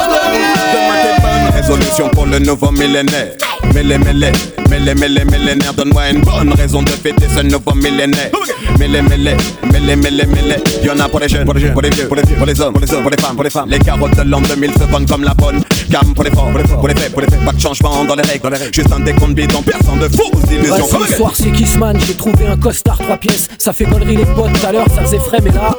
Solution 1.71 2.09
pour 2.09 2.25
le 2.25 2.37
nouveau 2.39 2.69
millénaire. 2.71 3.31
Mêlé, 3.73 3.97
mêlé, 3.97 4.33
mêlé, 4.69 4.93
mêlé, 4.93 5.23
millénaire, 5.23 5.73
donne-moi 5.73 6.09
une 6.09 6.19
bonne 6.19 6.51
raison 6.53 6.81
de 6.81 6.89
fêter 6.89 7.27
ce 7.33 7.41
nouveau 7.43 7.73
millénaire. 7.73 8.29
Mêlé, 8.77 9.01
mêlé, 9.01 9.37
mêlé, 9.71 9.95
mêlé, 9.95 10.25
mêlé, 10.25 10.55
y'en 10.83 10.99
a 10.99 11.07
pour 11.07 11.21
les 11.21 11.29
jeunes, 11.29 11.45
pour 11.45 11.53
les 11.53 11.61
jeunes, 11.61 11.71
pour 11.71 11.81
les 11.81 11.89
vieux, 11.91 12.07
pour 12.07 12.17
les, 12.17 12.23
vieux, 12.23 12.35
pour 12.35 12.45
les 12.45 12.59
hommes, 12.59 12.73
pour 12.73 12.81
les 12.81 12.93
hommes, 12.93 13.01
pour 13.03 13.11
les 13.11 13.17
femmes, 13.17 13.35
pour 13.35 13.43
les 13.45 13.49
femmes. 13.49 13.69
Les 13.69 13.79
carottes 13.79 14.17
de 14.17 14.23
l'an 14.23 14.41
2000 14.41 14.73
se 14.73 14.83
vendent 14.83 15.07
comme 15.07 15.23
la 15.23 15.33
bonne. 15.33 15.61
Cam 15.91 16.13
pour 16.13 16.23
les 16.23 16.31
forts, 16.31 16.49
pour 16.49 16.57
les 16.57 16.67
forts, 16.67 16.79
pour 16.79 16.87
les 16.87 16.95
faits, 16.95 17.11
pour 17.11 17.21
les 17.21 17.27
faits. 17.27 17.45
Pas 17.45 17.51
de 17.51 17.59
changement 17.59 18.05
dans 18.05 18.15
les 18.15 18.23
règles, 18.23 18.43
dans 18.43 18.49
les 18.49 18.57
règles. 18.57 18.73
Juste 18.73 18.91
un 18.91 18.99
décompte 18.99 19.33
bidon, 19.33 19.61
personne 19.61 19.99
de 19.99 20.07
fausses 20.07 20.51
illusions. 20.51 20.87
Ce 21.07 21.15
soir, 21.15 21.31
c'est 21.35 21.51
Kissman, 21.51 21.97
j'ai 21.99 22.15
trouvé 22.15 22.47
un 22.47 22.57
costard 22.57 22.97
trois 22.97 23.17
pièces. 23.17 23.49
Ça 23.57 23.73
fait 23.73 23.85
connerie 23.85 24.17
les 24.17 24.25
potes, 24.25 24.53
tout 24.53 24.65
à 24.65 24.71
l'heure, 24.71 24.87
ça 24.93 25.01
faisait 25.01 25.19
frais, 25.19 25.39
mais 25.43 25.51
là, 25.51 25.77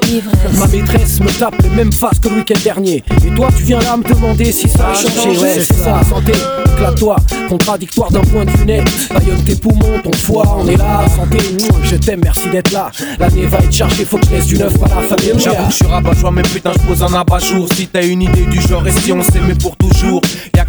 ma 0.58 0.66
maîtresse 0.66 1.20
me 1.20 1.30
tape 1.38 1.54
les 1.62 1.70
mêmes 1.70 1.92
faces 1.92 2.18
que 2.18 2.28
le 2.28 2.36
week-end 2.36 2.58
dernier. 2.62 3.02
Et 3.26 3.34
toi, 3.34 3.48
tu 3.56 3.62
viens 3.62 3.80
là 3.80 3.96
me 3.96 4.04
demander 4.04 4.52
si 4.52 4.68
ça 4.68 4.90
a 4.90 4.94
changé. 4.94 5.38
Ouais, 5.40 5.58
ça, 5.82 6.00
santé, 6.08 6.32
éclate-toi. 6.74 7.16
Contradictoire 7.48 8.10
d'un 8.10 8.20
point 8.20 8.44
de 8.44 8.50
vue 8.50 8.64
net. 8.66 8.84
Baillonne 9.12 9.42
tes 9.44 9.56
poumons, 9.56 9.98
ton 10.02 10.12
foie, 10.12 10.56
on 10.58 10.66
est 10.68 10.76
là. 10.76 11.04
Santé, 11.08 11.38
mouah, 11.60 11.78
je 11.82 11.96
t'aime, 11.96 12.20
merci 12.24 12.48
d'être 12.50 12.70
là. 12.72 12.90
L'année 13.18 13.46
va 13.46 13.58
être 13.58 13.72
chargée, 13.72 14.04
faut 14.04 14.18
que 14.18 14.26
je 14.26 14.30
laisse 14.32 14.46
du 14.46 14.56
neuf 14.56 14.74
à 14.76 15.00
la 15.00 15.02
famille. 15.02 15.32
J'avoue 15.38 15.66
que 15.66 15.70
je 15.72 15.76
suis 15.76 15.86
rabat 15.86 16.14
joie 16.14 16.30
mais 16.30 16.42
putain 16.42 16.72
je 16.72 16.86
pose 16.86 17.02
un 17.02 17.12
abat-jour 17.14 17.66
Si 17.74 17.86
t'as 17.86 18.04
une 18.04 18.22
idée 18.22 18.44
du 18.46 18.60
genre 18.60 18.86
et 18.86 18.90
si 18.90 19.12
on 19.12 19.22
s'aimait 19.22 19.54
pour 19.54 19.76
toujours? 19.76 20.20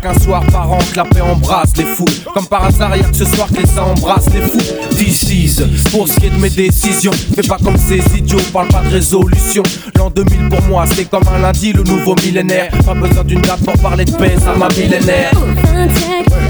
Qu'un 0.03 0.19
soir 0.19 0.43
par 0.51 0.69
an 0.71 0.79
que 0.91 0.97
la 0.97 1.05
paix 1.05 1.21
embrasse 1.21 1.75
les 1.77 1.85
fous. 1.85 2.05
Comme 2.33 2.45
par 2.45 2.65
hasard 2.65 2.95
y'a 2.95 3.03
que 3.03 3.15
ce 3.15 3.25
soir 3.25 3.47
que 3.47 3.61
les 3.61 3.79
embrasse 3.79 4.25
les 4.33 4.41
fous. 4.41 4.59
Is, 4.99 5.61
pour 5.91 6.07
ce 6.07 6.19
qui 6.19 6.27
est 6.27 6.29
de 6.29 6.37
mes 6.37 6.49
décisions. 6.49 7.11
Fais 7.35 7.41
pas 7.47 7.57
comme 7.63 7.77
ces 7.77 7.99
idiots, 8.17 8.39
parle 8.51 8.67
pas 8.67 8.81
de 8.81 8.89
résolution. 8.89 9.63
L'an 9.97 10.09
2000 10.09 10.49
pour 10.49 10.61
moi 10.63 10.85
c'est 10.93 11.05
comme 11.05 11.23
un 11.33 11.39
lundi 11.39 11.71
le 11.71 11.83
nouveau 11.83 12.15
millénaire. 12.15 12.71
Pas 12.85 12.93
besoin 12.93 13.23
d'une 13.23 13.41
date 13.41 13.63
pour 13.63 13.77
parler 13.79 14.05
de 14.05 14.11
paix, 14.11 14.35
ça 14.37 14.53
m'a 14.55 14.67
millénaire. 14.69 15.31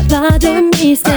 Pas 0.10 0.38
de 0.40 0.84
mystère. 0.84 1.14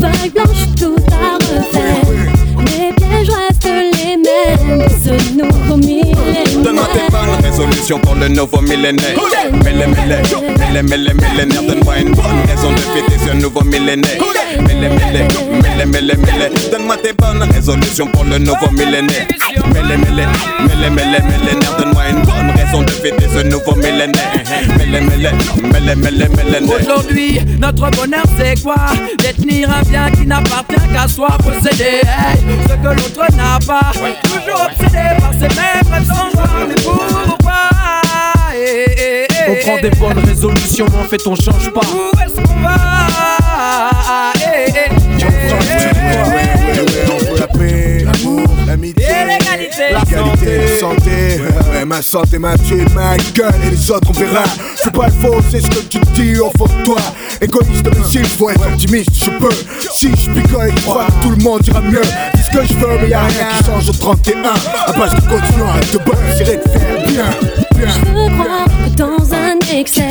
Feuille 0.00 0.30
blanche, 0.30 0.74
tout 0.76 0.96
à 1.12 1.34
refaire. 1.36 2.37
Les 2.68 2.92
pièges 2.94 3.30
restent 3.30 3.64
les 3.64 4.16
mêmes. 4.16 4.88
Ce 5.04 5.34
nouveau 5.34 5.76
millénaire. 5.76 6.62
Donne-moi 6.62 6.88
tes 6.92 7.10
bonnes 7.10 7.44
résolutions 7.44 7.58
résolution 7.58 7.98
pour 7.98 8.14
le 8.14 8.28
nouveau 8.28 8.60
millénaire. 8.60 9.16
Mêlé, 9.64 9.86
mêlé, 9.86 10.16
mêlé, 10.58 10.82
mêlé, 10.82 11.14
millénaire. 11.14 11.62
Donne-moi 11.62 11.98
une 11.98 12.14
bonne 12.14 12.40
raison 12.46 12.72
de 12.72 12.78
fêter 12.78 13.18
ce 13.26 13.34
nouveau 13.34 13.62
millénaire. 13.62 14.18
Mêlé, 14.60 14.88
mêlé, 14.88 15.26
mêlé, 15.50 15.86
mêlé, 15.86 16.14
mêlé. 16.16 16.50
Donne-moi 16.70 16.96
tes 17.02 17.12
bonnes 17.12 17.42
résolutions 17.42 18.06
pour 18.06 18.24
le 18.24 18.38
nouveau 18.38 18.70
millénaire. 18.70 19.26
Mêlé, 19.72 19.96
mêlé, 19.96 20.26
mêlé, 20.60 20.90
mêlé, 20.90 21.18
millénaire. 21.20 21.76
Donne-moi 21.78 22.02
une 22.10 22.22
bonne 22.22 22.50
raison 22.56 22.82
de 22.82 22.90
fêter 22.90 23.26
ce 23.34 23.42
nouveau 23.46 23.74
millénaire. 23.74 24.32
Mêlé, 24.78 25.00
mêlé, 25.00 25.30
mêlé, 25.62 25.94
mêlé, 25.96 26.28
mêlé. 26.28 26.66
Aujourd'hui, 26.80 27.40
notre 27.58 27.90
bonheur 27.90 28.24
c'est 28.38 28.62
quoi? 28.62 28.76
Détenir 29.18 29.70
un 29.70 29.82
bien 29.82 30.10
qui 30.10 30.26
n'appartient 30.26 30.88
qu'à 30.92 31.08
soi, 31.08 31.28
posséder 31.38 32.02
hey, 32.02 32.38
ce 32.62 32.74
que 32.74 32.88
l'autre 32.88 33.36
n'a 33.36 33.58
pas. 33.66 33.90
Toujours 34.22 34.62
obsédé 34.66 35.04
par 35.20 35.32
ses 35.32 35.48
mêmes 35.48 35.92
rêves 35.92 36.06
sans 36.06 36.30
joie, 36.30 36.66
mais 36.68 36.74
pourquoi 36.82 37.28
On 39.48 39.54
prend 39.64 39.78
des 39.80 39.90
bonnes 39.90 40.24
résolutions, 40.26 40.86
mais 40.92 40.98
en 40.98 41.08
fait 41.08 41.26
on 41.26 41.34
change 41.34 41.70
pas. 41.70 41.80
Où 41.80 42.10
est-ce 42.20 42.34
qu'on 42.34 42.60
va? 42.60 42.76
On 47.10 47.16
veut 47.18 47.38
la 47.38 47.46
paix, 47.46 48.04
l'amour, 48.04 48.46
l'amitié, 48.66 49.06
l'égalité, 49.26 49.92
la 49.92 50.00
qualité, 50.00 50.58
la 50.58 50.78
santé. 50.78 51.40
Ouais, 51.72 51.84
ma 51.84 52.02
santé 52.02 52.38
m'a 52.38 52.56
tué 52.58 52.84
ma 52.94 53.16
gueule 53.34 53.54
et 53.66 53.70
les 53.70 53.90
autres 53.90 54.08
on 54.10 54.12
verra. 54.12 54.44
C'est 54.76 54.92
pas 54.92 55.06
le 55.06 55.12
faux, 55.12 55.40
c'est 55.50 55.60
ce 55.60 55.68
que 55.68 55.80
tu 55.88 55.98
dis 56.14 56.38
au 56.38 56.50
fond 56.56 56.66
de 56.66 56.84
toi. 56.84 57.00
Égoïste 57.40 57.86
mais 57.86 58.04
s'il 58.04 58.26
faut 58.26 58.50
être 58.50 58.66
optimiste, 58.66 59.10
je 59.14 59.30
peux. 59.30 59.54
Si 59.90 60.10
je 60.10 60.30
picole 60.30 60.68
et 60.68 60.80
crois 60.82 61.06
que 61.06 61.22
tout 61.22 61.30
le 61.30 61.42
monde 61.42 61.66
ira 61.66 61.80
mieux. 61.80 62.02
Ce 62.50 62.56
que 62.56 62.64
je 62.64 62.74
veux, 62.74 62.98
mais 63.00 63.08
y'a 63.10 63.20
rien 63.20 63.46
qui 63.58 63.64
change 63.64 63.88
au 63.88 63.92
31. 63.92 64.42
À 64.86 64.92
base 64.92 65.14
de 65.14 65.20
continuer 65.20 65.70
à 65.70 65.80
te 65.80 65.96
bosser 65.98 66.52
et 66.52 66.56
de 66.56 66.62
faire 66.70 67.06
bien. 67.06 67.24
Je 67.76 67.98
veux 68.10 68.30
croire 68.34 68.64
que 68.64 68.90
dans 68.96 69.34
un 69.34 69.58
excès, 69.76 70.08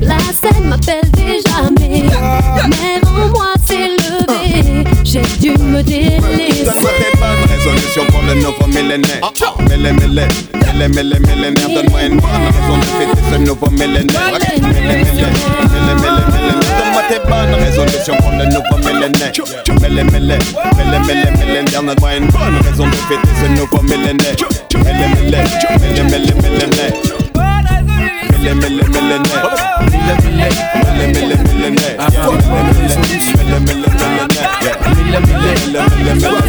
la 0.00 0.18
scène 0.18 0.68
m'appelle 0.68 1.10
déjà, 1.12 1.70
mais 1.78 2.02
l'air 2.02 3.00
en 3.04 3.28
moi 3.28 3.52
s'est 3.66 3.96
levé. 3.96 4.84
J'ai 5.04 5.22
dû 5.40 5.50
me 5.62 5.82
délaisser. 5.82 6.49
Yes, 7.90 7.96
you're 7.96 8.06
rolling 8.14 8.44
over 8.44 8.68
millionaire. 8.68 9.20
Mille, 9.68 9.92
mille, 9.92 10.28
mille, 10.74 10.90
mille, 10.90 11.20
millionnaire. 11.26 11.68
Donne-moi 11.74 12.02
une 12.02 12.20
bonne 12.20 12.46
raison 12.46 12.78
de 12.78 12.84
fêter 12.84 13.20
ce 13.32 13.36
nouveau 13.38 13.70
millénaire. 13.70 14.30
Mille, 14.30 14.62
mille, 14.62 14.78
mille, 14.78 14.98
mille, 14.98 15.10
millionnaire. 15.10 15.40
Donne-moi 16.78 17.02
tes 17.08 17.18
bonnes 17.28 17.54
le 18.38 18.44
nouveau 18.46 18.76
millénaire. 18.78 19.32
Mille, 19.80 20.04
mille, 20.04 20.12
mille, 20.12 20.38
mille. 21.48 21.64
Donne-moi 21.72 22.16
une 22.16 22.26
bonne 22.28 22.58
raison 22.62 22.86
de 22.86 22.94
fêter 22.94 23.28
ce 23.42 23.46
nouveau 23.58 23.82
millénaire. 23.82 24.36
Mille, 24.76 24.94
mille, 24.94 25.44
mille, 25.90 26.04
mille, 26.04 26.34
millionnaire. 26.36 27.19
Mêlé, 28.40 28.54
mêlé, 28.54 28.82
mêlé, 28.88 29.18
mêlé, 29.18 30.14
millénaire. 30.24 30.56
Mêlé, 30.96 31.12
mêlé, 31.12 31.36
millénaire. 31.36 31.96
Mêlé, 33.36 33.60
mêlé, 35.20 35.50
mêlé, 35.50 35.86
mêlé, 36.00 36.30
millénaire. 36.30 36.30
Mêlé, 36.30 36.46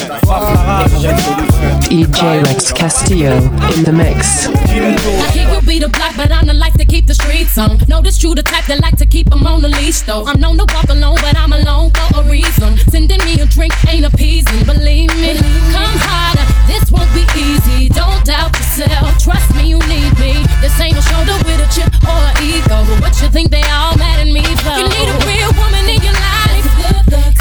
DJ 1.89 2.45
Rex 2.45 2.73
Castillo 2.73 3.37
in 3.75 3.85
the 3.85 3.93
mix. 3.93 4.47
I 4.49 5.89
block, 5.89 6.17
but 6.17 6.33
I'm 6.33 6.47
the 6.47 6.55
life 6.55 6.75
to 6.75 6.85
keep 6.85 7.07
the 7.07 7.15
streets 7.15 7.59
on. 7.59 7.79
Know 7.89 8.01
this 8.01 8.19
true, 8.19 8.35
the 8.35 8.43
type 8.43 8.67
that 8.67 8.81
like 8.81 8.97
to 8.99 9.07
keep 9.07 9.31
them 9.31 9.47
on 9.47 9.63
the 9.63 9.69
leash, 9.69 10.01
though. 10.03 10.25
I'm 10.27 10.41
known 10.41 10.59
to 10.59 10.67
walk 10.75 10.89
alone, 10.89 11.19
but 11.21 11.37
I'm 11.37 11.53
alone 11.53 11.91
for 11.91 12.21
a 12.21 12.25
reason. 12.25 12.77
Sending 12.91 13.19
me 13.25 13.41
a 13.41 13.47
drink 13.47 13.73
ain't 13.89 14.07
appeasing, 14.07 14.65
believe 14.65 15.11
me. 15.17 15.35
Come 15.75 15.97
harder, 16.07 16.47
this 16.67 16.91
won't 16.91 17.11
be 17.15 17.25
easy. 17.39 17.89
Don't 17.89 18.25
doubt 18.25 18.55
yourself, 18.55 19.19
trust 19.19 19.49
me, 19.57 19.75
you 19.75 19.79
need 19.91 20.13
me. 20.19 20.43
This 20.61 20.75
ain't 20.81 20.97
a 20.97 21.03
shoulder 21.03 21.37
with 21.45 21.61
a 21.61 21.69
chip 21.75 21.91
or 22.07 22.19
an 22.19 22.35
ego. 22.43 22.79
What 23.03 23.15
you 23.21 23.29
think 23.29 23.51
they 23.51 23.65
all 23.71 23.97
mad 23.97 24.21
at 24.21 24.31
me 24.31 24.45
for? 24.63 24.79
You 24.79 24.89
need 24.89 25.09
a 25.11 25.19
real 25.27 25.51
woman 25.59 25.85
in 25.91 26.01
your 26.03 26.17
life, 26.17 26.67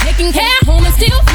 taking 0.04 0.32
care 0.32 0.54
home 0.66 0.86
and 0.86 0.94
still 0.96 1.33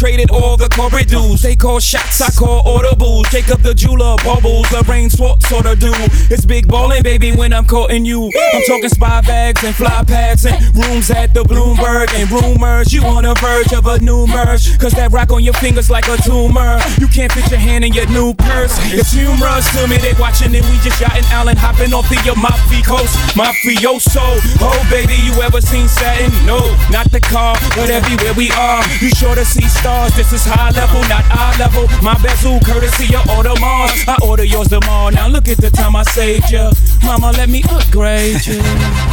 infiltrated 0.00 0.30
all 0.30 0.56
the 0.56 0.68
corporate 0.70 1.08
dudes. 1.08 1.42
They 1.42 1.54
call 1.54 1.78
shots, 1.78 2.20
I 2.20 2.30
call 2.30 2.62
audibles. 2.64 3.28
up 3.52 3.60
the 3.62 3.74
jeweler, 3.74 4.16
bubbles, 4.24 4.68
the 4.70 4.84
rain 4.88 5.10
sort 5.10 5.42
sorta 5.42 5.76
do. 5.76 5.92
It's 6.30 6.46
big 6.46 6.68
ballin', 6.68 7.02
baby, 7.02 7.32
when 7.32 7.52
I'm 7.52 7.66
courting 7.66 8.04
you. 8.04 8.30
I'm 8.54 8.62
talking 8.66 8.88
spy 8.88 9.20
bags 9.22 9.62
and 9.62 9.74
fly 9.74 10.02
pads 10.06 10.46
and 10.46 10.56
rooms 10.76 11.10
at 11.10 11.34
the 11.34 11.42
Bloomberg 11.42 12.12
and 12.14 12.30
rumors. 12.30 12.92
You 12.92 13.04
on 13.04 13.24
the 13.24 13.34
verge 13.40 13.72
of 13.72 13.86
a 13.86 13.98
new 14.00 14.26
merge. 14.26 14.78
Cause 14.78 14.92
that 14.92 15.12
rock 15.12 15.32
on 15.32 15.44
your 15.44 15.54
fingers 15.54 15.90
like 15.90 16.08
a 16.08 16.16
tumor. 16.22 16.80
You 16.98 17.08
can't 17.08 17.32
fit 17.32 17.50
your 17.50 17.60
hand 17.60 17.84
in 17.84 17.92
your 17.92 18.08
new 18.08 18.32
purse. 18.34 18.72
It's 18.92 19.12
humorous 19.12 19.68
to 19.76 19.86
me, 19.88 19.98
they 19.98 20.14
watching 20.18 20.54
and 20.54 20.64
we 20.64 20.76
just 20.80 21.00
yachting 21.00 21.24
Allen 21.30 21.56
hopping 21.56 21.92
off 21.92 22.10
of 22.10 22.24
your 22.24 22.34
Amalfi 22.34 22.82
Coast. 22.82 23.14
Mafioso. 23.36 24.40
Oh, 24.60 24.80
baby, 24.90 25.14
you 25.20 25.42
ever 25.42 25.60
seen 25.60 25.88
satin? 25.88 26.30
No, 26.46 26.58
not 26.90 27.10
the 27.12 27.20
car, 27.20 27.56
but 27.76 27.90
everywhere 27.90 28.34
we 28.34 28.50
are. 28.52 28.82
You 29.00 29.10
sure 29.10 29.34
to 29.34 29.44
see 29.44 29.68
stars. 29.68 29.89
This 30.20 30.32
is 30.32 30.44
high 30.44 30.70
level, 30.70 31.00
not 31.08 31.24
eye 31.30 31.56
level. 31.58 31.88
My 32.02 32.14
bezel, 32.22 32.60
courtesy 32.60 33.14
of 33.16 33.22
Audemars. 33.34 34.06
I 34.06 34.16
order 34.22 34.44
yours 34.44 34.68
tomorrow. 34.68 35.10
Now 35.10 35.28
look 35.28 35.48
at 35.48 35.56
the 35.56 35.70
time 35.70 35.96
I 35.96 36.02
saved 36.02 36.50
you. 36.50 36.70
Mama, 37.02 37.32
let 37.32 37.48
me 37.48 37.62
upgrade 37.70 38.44
you. 38.46 38.60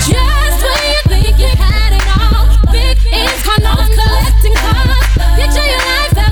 Just 0.06 0.60
when 0.62 0.82
you 0.92 1.02
think 1.08 1.40
you 1.40 1.48
had 1.48 1.94
it 1.96 2.06
all, 2.20 2.46
big 2.72 2.98
condos, 3.42 3.90
collecting 3.96 4.54
cars. 4.54 5.08
Picture 5.40 5.66
your 5.66 5.80
life 5.80 6.27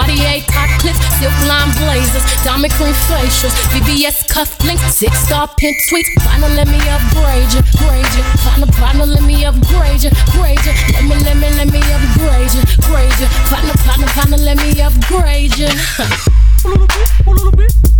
Cartier 0.00 0.40
top 0.48 0.70
clips, 0.80 0.98
silk 1.20 1.36
line 1.44 1.70
blazers, 1.76 2.24
diamond 2.42 2.72
cream 2.72 2.94
facials, 3.04 3.52
VVS 3.68 4.26
cufflinks, 4.32 4.80
six 4.88 5.18
star 5.18 5.46
pin 5.58 5.74
tweets. 5.88 6.08
Finally, 6.24 6.54
let 6.56 6.68
me 6.68 6.80
upgrade 6.88 7.52
you, 7.52 7.60
grade 7.76 8.14
you. 8.16 8.22
Final, 8.40 8.72
final, 8.80 9.06
let 9.06 9.22
me 9.22 9.44
upgrade 9.44 10.02
you, 10.02 10.10
grade 10.32 10.64
you. 10.64 10.72
Let 10.94 11.04
me, 11.04 11.16
let 11.22 11.36
me, 11.36 11.50
let 11.52 11.70
me 11.70 11.80
upgrade 11.92 12.54
you, 12.54 12.62
grade 12.88 13.12
you. 13.20 13.26
Final, 13.52 13.76
final, 13.84 14.08
final, 14.08 14.40
let 14.40 14.56
me 14.56 14.80
upgrade 14.80 15.58
you. 15.58 15.68
a 15.68 16.68
little 16.68 16.86
bit, 16.86 17.26
a 17.26 17.30
little 17.30 17.52
bit. 17.52 17.99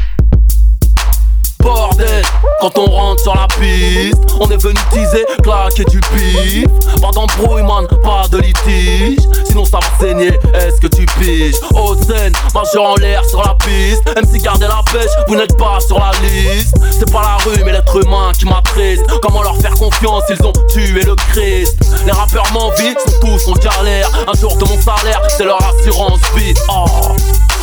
Quand 2.61 2.77
on 2.77 2.85
rentre 2.85 3.23
sur 3.23 3.33
la 3.33 3.47
piste, 3.59 4.21
on 4.39 4.47
est 4.51 4.61
venu 4.61 4.79
teaser, 4.91 5.25
claquer 5.41 5.83
du 5.85 5.99
pif. 5.99 6.67
Pas 7.01 7.09
d'embrouille, 7.11 7.63
man, 7.63 7.87
pas 8.03 8.27
de 8.29 8.37
litige. 8.37 9.17
Sinon 9.47 9.65
ça 9.65 9.79
va 9.79 9.87
saigner, 9.99 10.37
est-ce 10.53 10.79
que 10.79 10.85
tu 10.85 11.07
piges? 11.19 11.55
Haute 11.73 12.03
scène, 12.05 12.33
majeur 12.53 12.83
en 12.83 12.95
l'air 12.97 13.25
sur 13.25 13.41
la 13.41 13.55
piste. 13.65 14.03
Même 14.15 14.25
si 14.31 14.37
gardez 14.37 14.67
la 14.67 14.83
pêche, 14.93 15.09
vous 15.27 15.35
n'êtes 15.35 15.57
pas 15.57 15.79
sur 15.79 15.97
la 15.97 16.11
liste. 16.21 16.75
C'est 16.91 17.11
pas 17.11 17.23
la 17.23 17.37
rue, 17.43 17.63
mais 17.65 17.71
l'être 17.71 18.05
humain 18.05 18.31
qui 18.37 18.45
m'attriste. 18.45 19.05
Comment 19.23 19.41
leur 19.41 19.57
faire 19.57 19.73
confiance, 19.73 20.23
ils 20.29 20.45
ont 20.45 20.53
tué 20.69 21.01
le 21.01 21.15
Christ. 21.15 21.79
Les 22.05 22.11
rappeurs 22.11 22.45
m'envient, 22.53 22.93
tous 23.21 23.47
en 23.47 23.53
galère. 23.53 24.07
Un 24.27 24.39
jour 24.39 24.55
de 24.55 24.65
mon 24.65 24.79
salaire, 24.79 25.21
c'est 25.35 25.45
leur 25.45 25.57
assurance 25.63 26.19
vie. 26.35 26.53
Oh. 26.69 26.85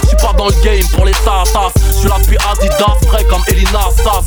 Je 0.03 0.17
suis 0.17 0.27
pas 0.27 0.33
dans 0.39 0.47
le 0.47 0.55
game 0.65 0.87
pour 0.95 1.05
les 1.05 1.13
tatas. 1.13 1.71
Je 1.77 1.99
suis 2.01 2.09
là 2.09 2.17
depuis 2.19 2.39
Adidas, 2.51 2.97
frais 3.07 3.25
comme 3.25 3.43
Elina 3.49 3.81
Sass. 3.95 4.25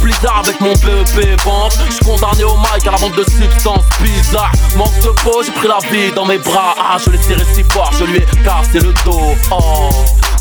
Blizzard 0.00 0.42
avec 0.44 0.60
mon 0.60 0.72
BEP 0.72 1.40
vente. 1.44 1.78
Je 1.88 1.94
suis 1.94 2.04
condamné 2.04 2.44
au 2.44 2.56
mic 2.56 2.86
à 2.86 2.90
la 2.92 2.96
vente 2.96 3.16
de 3.16 3.24
substances 3.24 3.84
bizarres. 4.00 4.52
Manque 4.76 4.98
de 5.00 5.08
peau, 5.22 5.42
j'ai 5.44 5.52
pris 5.52 5.68
la 5.68 5.78
vie 5.90 6.12
dans 6.12 6.26
mes 6.26 6.38
bras. 6.38 6.74
Ah, 6.78 6.96
je 7.04 7.10
l'ai 7.10 7.18
tiré 7.18 7.42
si 7.54 7.62
fort, 7.64 7.90
je 7.98 8.04
lui 8.04 8.18
ai 8.18 8.26
cassé 8.44 8.80
le 8.80 8.92
dos. 9.04 9.34
Oh. 9.50 9.90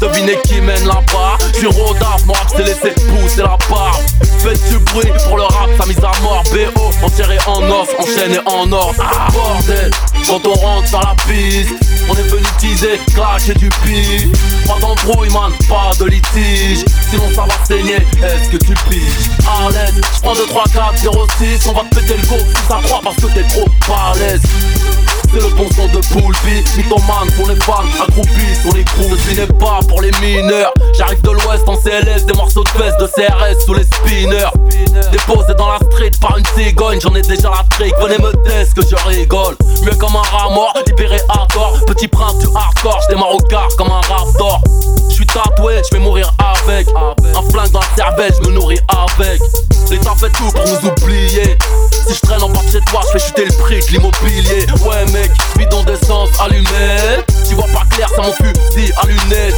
Devinez 0.02 0.38
qui 0.44 0.62
mène 0.62 0.86
là-bas 0.86 1.38
Je 1.54 1.58
suis 1.58 1.68
rodaf, 1.68 2.24
mon 2.26 2.34
rap 2.34 2.50
s'est 2.50 2.64
laissé 2.64 2.92
pousser 2.92 3.42
la 3.42 3.58
barbe 3.70 4.02
Faites 4.40 4.70
du 4.70 4.78
bruit 4.78 5.12
pour 5.28 5.38
le 5.38 5.44
rap, 5.44 5.70
sa 5.80 5.86
mise 5.88 5.98
à 5.98 6.12
mort 6.22 6.44
BO, 6.52 7.06
enterré 7.06 7.38
en 7.48 7.64
os, 7.64 7.88
enchaîné 7.98 8.38
en 8.46 8.72
or 8.72 8.94
Ah 9.00 9.28
bordel, 9.34 9.92
quand 10.28 10.46
on 10.46 10.54
rentre 10.54 10.92
dans 10.92 11.00
la 11.00 11.16
piste 11.28 11.74
On 12.10 12.14
est 12.14 12.30
venu 12.30 12.46
teaser, 12.60 13.00
clasher 13.16 13.56
du 13.56 13.70
pif 13.84 14.28
Pas 14.68 14.80
d'embrouille 14.80 15.32
man, 15.32 15.52
pas 15.68 15.92
de 16.00 16.06
litige 16.06 16.86
Sinon 17.10 17.30
ça 17.34 17.46
va 17.46 17.66
saigner, 17.66 17.96
est-ce 17.96 18.50
que 18.50 18.58
tu 18.58 18.74
piges? 18.90 19.30
L'aise, 19.72 20.02
j'prends 20.16 20.34
2, 20.34 20.46
3, 20.46 20.64
4, 20.74 20.98
0, 20.98 21.28
6 21.40 21.68
On 21.68 21.74
va 21.74 21.82
te 21.90 21.96
péter 21.96 22.18
le 22.18 22.28
go 22.28 22.36
ça 22.68 22.80
croit 22.84 23.02
parce 23.04 23.16
que 23.16 23.28
t'es 23.28 23.44
trop 23.44 23.66
balèze 23.88 24.42
c'est 25.38 25.50
le 25.50 25.56
bon 25.56 25.70
son 25.76 25.88
de 25.88 26.00
Poulpi 26.08 26.64
Mythomane 26.78 27.32
pour 27.36 27.48
les 27.48 27.56
fans, 27.58 27.84
accroupis. 28.02 28.56
Sur 28.62 28.74
les 28.74 28.84
coups 28.86 29.22
Ce 29.28 29.36
n'est 29.36 29.48
pas 29.48 29.80
pour 29.88 30.02
les 30.02 30.12
mineurs. 30.22 30.74
J'arrive 30.98 31.22
de 31.22 31.32
l'ouest 31.32 31.68
en 31.68 31.76
CLS, 31.76 32.26
des 32.26 32.34
morceaux 32.34 32.64
de 32.64 32.84
veste 32.84 33.00
de 33.00 33.08
CRS 33.08 33.66
sous 33.66 33.74
les 33.74 33.84
spinners. 33.84 34.50
Déposé 35.12 35.54
dans 35.58 35.70
la 35.70 35.78
street 35.78 36.12
par 36.20 36.38
une 36.38 36.46
cigogne 36.56 37.00
J'en 37.02 37.14
ai 37.16 37.22
déjà 37.22 37.50
la 37.50 37.64
trick, 37.70 37.94
venez 38.02 38.18
me 38.18 38.32
tester 38.44 38.82
que 38.82 38.88
je 38.88 38.96
rigole. 39.08 39.56
Mieux 39.84 39.96
comme 39.96 40.16
un 40.16 40.22
rat 40.22 40.50
mort, 40.50 40.74
libéré 40.86 41.20
tort. 41.54 41.78
Petit 41.86 42.08
prince 42.08 42.38
du 42.40 42.48
hardcore, 42.56 43.00
je 43.08 43.14
démarre 43.14 43.36
au 43.36 43.40
quart 43.40 43.70
comme 43.78 43.90
un 43.90 44.02
raptor. 44.02 44.62
Je 45.10 45.16
suis 45.16 45.26
tatoué, 45.26 45.82
je 45.90 45.98
vais 45.98 46.04
mourir 46.04 46.34
avec. 46.40 46.88
Un 46.98 47.50
flingue 47.52 47.72
dans 47.72 47.80
la 47.80 47.96
cervelle, 47.96 48.34
je 48.42 48.50
me 48.50 48.56
nourris 48.56 48.80
avec. 48.90 49.42
L'État 49.90 50.14
fait 50.16 50.30
tout 50.32 50.52
pour 50.52 50.66
nous 50.66 50.90
oublier 50.90 51.58
Si 52.08 52.14
je 52.16 52.20
traîne 52.22 52.42
en 52.42 52.50
bas 52.50 52.62
de 52.66 52.72
chez 52.72 52.82
toi, 52.82 53.02
je 53.08 53.20
fais 53.20 53.26
chuter 53.26 53.46
le 53.46 53.54
prix 53.64 53.80
de 53.80 53.92
l'immobilier. 53.92 54.66
Ouais 54.86 55.06
mec, 55.12 55.32
bidon 55.58 55.84
d'essence 55.84 56.30
allumé 56.40 57.24
Tu 57.48 57.56
vois 57.56 57.68
pas 57.68 57.84
clair, 57.90 58.10
ça 58.16 58.22
mon 58.22 58.34
fusil 58.34 58.94
à 59.02 59.06
lunettes. 59.08 59.56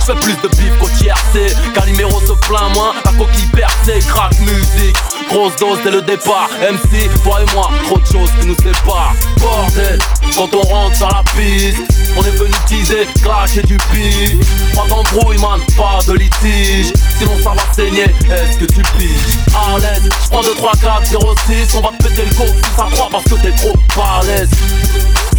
Je 0.00 0.06
fais 0.06 0.18
plus 0.18 0.34
de 0.42 0.48
bif 0.56 0.78
qu'au 0.80 0.88
tiercé. 0.98 1.54
Calimero 1.74 2.20
se 2.20 2.32
plaint 2.46 2.74
moins, 2.74 2.92
la 3.04 3.12
coquille 3.12 3.46
percée. 3.54 4.00
Crack 4.08 4.38
musique, 4.40 4.96
grosse 5.28 5.54
dose 5.56 5.78
dès 5.84 5.90
le 5.90 6.02
départ. 6.02 6.48
MC, 6.60 7.08
toi 7.22 7.40
et 7.40 7.54
moi, 7.54 7.70
trop 7.84 7.98
de 7.98 8.06
choses 8.06 8.30
qui 8.40 8.46
nous 8.46 8.56
séparent. 8.56 9.14
Bordel, 9.38 9.98
quand 10.34 10.48
on 10.54 10.62
rentre 10.62 10.96
sur 10.96 11.08
la 11.08 11.22
piste 11.36 11.78
On 12.16 12.22
est 12.22 12.36
venu 12.36 12.52
teaser, 12.66 13.06
clasher 13.22 13.62
du 13.62 13.76
pif. 13.76 14.36
Pas 14.74 14.86
d'embrouille 14.88 15.38
man, 15.38 15.60
pas 15.76 15.98
de 16.06 16.14
litige. 16.18 16.92
Sinon 17.18 17.36
ça 17.42 17.50
va 17.50 17.72
saigner, 17.74 18.04
est-ce 18.04 18.58
que 18.58 18.64
tu 18.66 18.82
piges? 18.96 19.38
À 19.54 19.78
l'aise, 19.78 20.08
j'prends 20.24 20.42
2, 20.42 20.54
3, 20.54 20.72
4, 20.80 21.06
0, 21.06 21.34
6 21.46 21.74
On 21.76 21.80
va 21.80 21.88
te 21.98 22.04
péter 22.04 22.24
le 22.24 22.34
go 22.34 22.44
ça 22.76 22.86
croit 22.90 23.08
parce 23.10 23.24
que 23.24 23.34
t'es 23.34 23.52
trop 23.52 23.74
balèze 23.96 24.50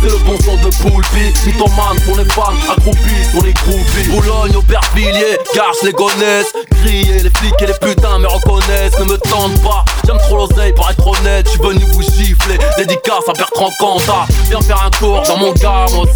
c'est 0.03 0.09
le 0.09 0.17
bon 0.17 0.37
son 0.43 0.57
de 0.57 0.69
Poulpi 0.81 1.31
Mythomane 1.45 1.97
pour 2.05 2.17
les 2.17 2.25
fans, 2.25 2.51
accroupis 2.69 3.23
sur 3.31 3.41
les 3.41 3.53
groupies. 3.53 4.09
Boulogne, 4.09 4.53
Aubervilliers, 4.57 5.37
gâche 5.55 5.77
les 5.83 5.93
gonnesses 5.93 6.51
Griller, 6.71 7.23
les 7.23 7.29
flics 7.29 7.53
et 7.61 7.67
les 7.67 7.73
putains 7.73 8.19
me 8.19 8.27
reconnaissent. 8.27 8.99
Ne 8.99 9.05
me 9.05 9.17
tente 9.17 9.61
pas, 9.63 9.85
j'aime 10.05 10.17
trop 10.17 10.37
l'oseille 10.37 10.73
pour 10.73 10.89
être 10.89 11.07
honnête. 11.07 11.47
J'suis 11.47 11.61
venu 11.61 11.85
vous 11.93 12.01
gifler, 12.01 12.57
dédicace 12.77 13.29
à 13.29 13.33
Bertrand 13.33 13.71
Cantat. 13.79 14.25
Viens 14.49 14.61
faire 14.61 14.83
un 14.85 14.89
tour 14.89 15.23
dans 15.25 15.37
mon 15.37 15.53
gamos, 15.53 16.07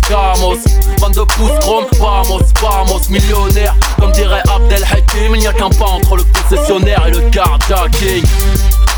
gamos 0.47 0.63
22 0.99 1.25
pouces 1.25 1.59
chrome, 1.61 1.85
vamos, 1.99 2.41
vamos 2.61 3.09
Millionnaire, 3.09 3.75
comme 3.99 4.11
dirait 4.11 4.41
Abdel 4.53 4.83
Hakim 4.83 5.35
Il 5.35 5.39
n'y 5.39 5.47
a 5.47 5.53
qu'un 5.53 5.69
pas 5.69 5.85
entre 5.85 6.17
le 6.17 6.23
concessionnaire 6.23 7.05
et 7.07 7.11
le 7.11 7.21
carjacking. 7.29 8.23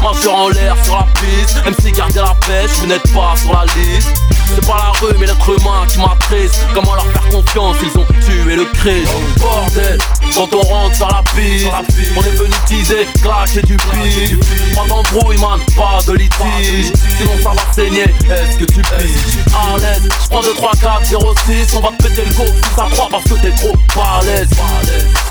Marcheur 0.01 0.33
en 0.33 0.49
l'air 0.49 0.75
sur 0.83 0.95
la 0.95 1.07
piste 1.19 1.57
si 1.81 1.91
gardez 1.91 2.19
la 2.19 2.35
pêche, 2.47 2.71
vous 2.79 2.87
n'êtes 2.87 3.13
pas 3.13 3.35
sur 3.35 3.53
la 3.53 3.65
liste. 3.75 4.09
C'est 4.55 4.65
pas 4.65 4.77
la 4.77 5.07
rue 5.07 5.13
mais 5.19 5.27
l'être 5.27 5.49
humain 5.49 5.85
qui 5.87 5.99
m'attriste. 5.99 6.65
Comment 6.73 6.95
leur 6.95 7.05
faire 7.11 7.29
confiance, 7.29 7.77
ils 7.83 7.99
ont 7.99 8.05
tué 8.05 8.55
le 8.55 8.65
Christ. 8.65 9.11
Bordel, 9.37 9.97
quand 10.33 10.53
on 10.53 10.61
rentre 10.61 10.95
sur 10.95 11.07
la 11.07 11.21
piste 11.35 11.67
On 12.15 12.21
est 12.21 12.35
venu 12.35 12.53
teaser, 12.65 13.07
clasher 13.21 13.61
du 13.61 13.77
pif. 13.77 14.39
Pas 14.75 14.87
d'embrouille 14.87 15.37
man, 15.37 15.59
pas 15.75 15.99
de 16.07 16.13
litige. 16.13 16.93
Sinon 17.17 17.33
ça 17.43 17.49
va 17.49 17.73
saigner, 17.73 18.03
est-ce 18.03 18.57
que 18.57 18.65
tu 18.65 18.81
piges? 18.81 19.53
À 19.53 19.77
l'aise, 19.77 20.09
j'prends 20.23 20.41
2, 20.41 20.53
3, 20.55 20.71
4, 20.81 21.05
0, 21.05 21.35
6 21.45 21.75
On 21.75 21.81
va 21.81 21.89
te 21.89 22.03
péter 22.03 22.25
le 22.25 22.33
go 22.33 22.45
ça 22.75 22.87
croit 22.91 23.07
parce 23.11 23.23
que 23.23 23.33
t'es 23.41 23.51
trop 23.51 23.73
balèze 23.95 24.49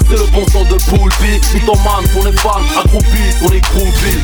C'est 0.09 0.17
le 0.17 0.27
bon 0.33 0.45
son 0.53 0.65
de 0.65 0.77
Poulpi 0.85 1.41
Mythomane 1.55 2.09
pour 2.13 2.25
les 2.25 2.33
fans, 2.39 2.61
accroupis 2.79 3.33
sur 3.39 3.51
les 3.51 3.61
groupies 3.61 4.23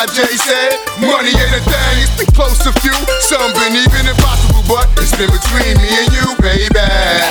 How 0.00 0.06
said, 0.06 0.80
money 0.98 1.28
ain't 1.28 1.52
a 1.52 1.60
thing. 1.60 1.96
It's 2.00 2.16
been 2.16 2.32
close 2.32 2.56
to 2.64 2.72
few, 2.80 2.96
some 3.20 3.52
been 3.52 3.76
even 3.76 4.08
impossible, 4.08 4.64
but 4.66 4.88
it's 4.96 5.12
been 5.12 5.28
between 5.28 5.76
me 5.76 5.92
and 5.92 6.08
you, 6.16 6.24
baby. 6.40 6.72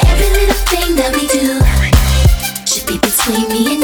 Every 0.05 0.29
little 0.37 0.53
thing 0.69 0.95
that 1.01 1.09
we 1.17 1.25
do 1.33 1.57
should 2.69 2.85
be 2.85 3.01
between 3.01 3.49
me 3.49 3.73
and 3.73 3.78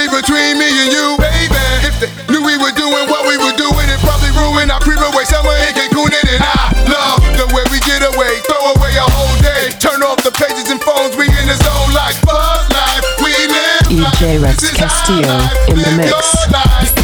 This 0.00 0.08
is 0.08 0.22
between 0.24 0.56
me 0.56 0.64
and 0.64 0.88
you, 0.96 1.20
baby. 1.20 1.60
If 1.84 2.00
they 2.00 2.08
knew 2.32 2.40
we 2.40 2.56
were 2.56 2.72
doing 2.72 3.04
what 3.12 3.28
we 3.28 3.36
were 3.36 3.52
doing, 3.52 3.84
it 3.84 4.00
probably 4.00 4.32
ruined 4.32 4.72
our 4.72 4.80
pre-away 4.80 5.28
summer 5.28 5.52
in 5.68 5.76
Cancun. 5.76 6.08
And 6.08 6.40
I 6.40 6.72
love 6.88 7.20
the 7.36 7.44
way 7.52 7.60
we 7.68 7.84
get 7.84 8.00
away, 8.00 8.40
throw 8.48 8.72
away 8.80 8.96
a 8.96 9.04
whole 9.04 9.36
day, 9.44 9.68
turn 9.76 10.00
off 10.00 10.24
the 10.24 10.32
pages 10.32 10.72
and 10.72 10.80
phones. 10.80 11.20
We 11.20 11.28
in 11.28 11.44
the 11.44 11.52
zone 11.60 11.92
like 11.92 12.16
fuck 12.24 12.64
life, 12.72 13.04
we 13.20 13.28
live 13.44 13.92
life. 14.00 14.16
DJ 14.16 14.40
Rex 14.40 14.72
Castillo 14.72 15.36
in 15.68 15.76
the 15.76 15.92
mix. 15.92 16.16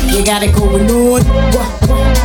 You 0.09 0.25
got 0.25 0.41
it 0.41 0.57
going 0.57 0.89
on. 0.89 1.21
Wah, 1.53 1.69
wah. 1.93 2.17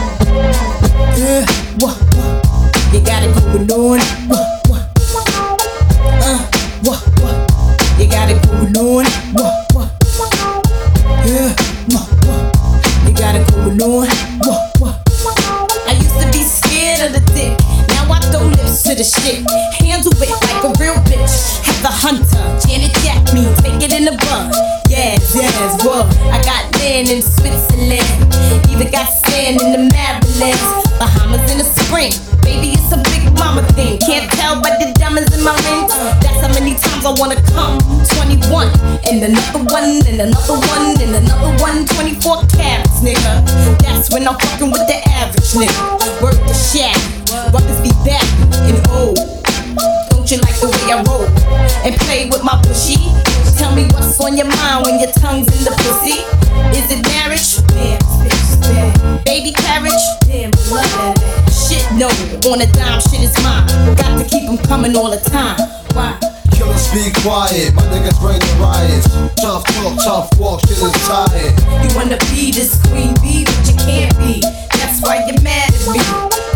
Yeah, 1.20 1.44
wah, 1.84 2.00
wah. 2.16 2.72
You 2.96 3.04
got 3.04 3.28
it 3.28 3.36
going 3.36 4.00
on. 4.00 4.21
Baby 59.82 59.90
carriage? 59.90 60.04
Damn, 60.28 60.52
love 60.70 60.86
that. 60.94 61.50
Shit, 61.50 61.86
no. 61.98 62.08
On 62.52 62.62
a 62.62 62.68
dime, 62.72 63.02
shit 63.02 63.22
is 63.22 63.36
mine. 63.44 63.66
Got 63.96 64.18
to 64.18 64.26
keep 64.26 64.48
'em 64.50 64.58
coming 64.58 64.96
all 64.96 65.10
the 65.10 65.18
time. 65.18 65.58
Why? 65.94 66.18
Killers 66.52 66.88
be 66.94 67.10
quiet, 67.22 67.74
my 67.74 67.82
niggas 67.90 68.20
bring 68.20 68.40
the 68.40 68.54
riots. 68.62 69.08
Tough 69.42 69.64
talk, 69.66 69.98
tough 70.04 70.40
walk, 70.40 70.62
shit 70.68 70.78
is 70.78 70.92
tired. 71.08 71.54
You 71.82 71.90
wanna 71.96 72.18
be 72.30 72.52
this 72.52 72.78
queen 72.88 73.14
bee, 73.22 73.44
but 73.44 73.58
you 73.66 73.76
can't 73.82 74.14
be. 74.20 74.42
That's 74.78 75.02
why 75.02 75.26
you're 75.26 75.42
mad 75.42 75.74
at 75.74 75.88
me. 75.90 76.02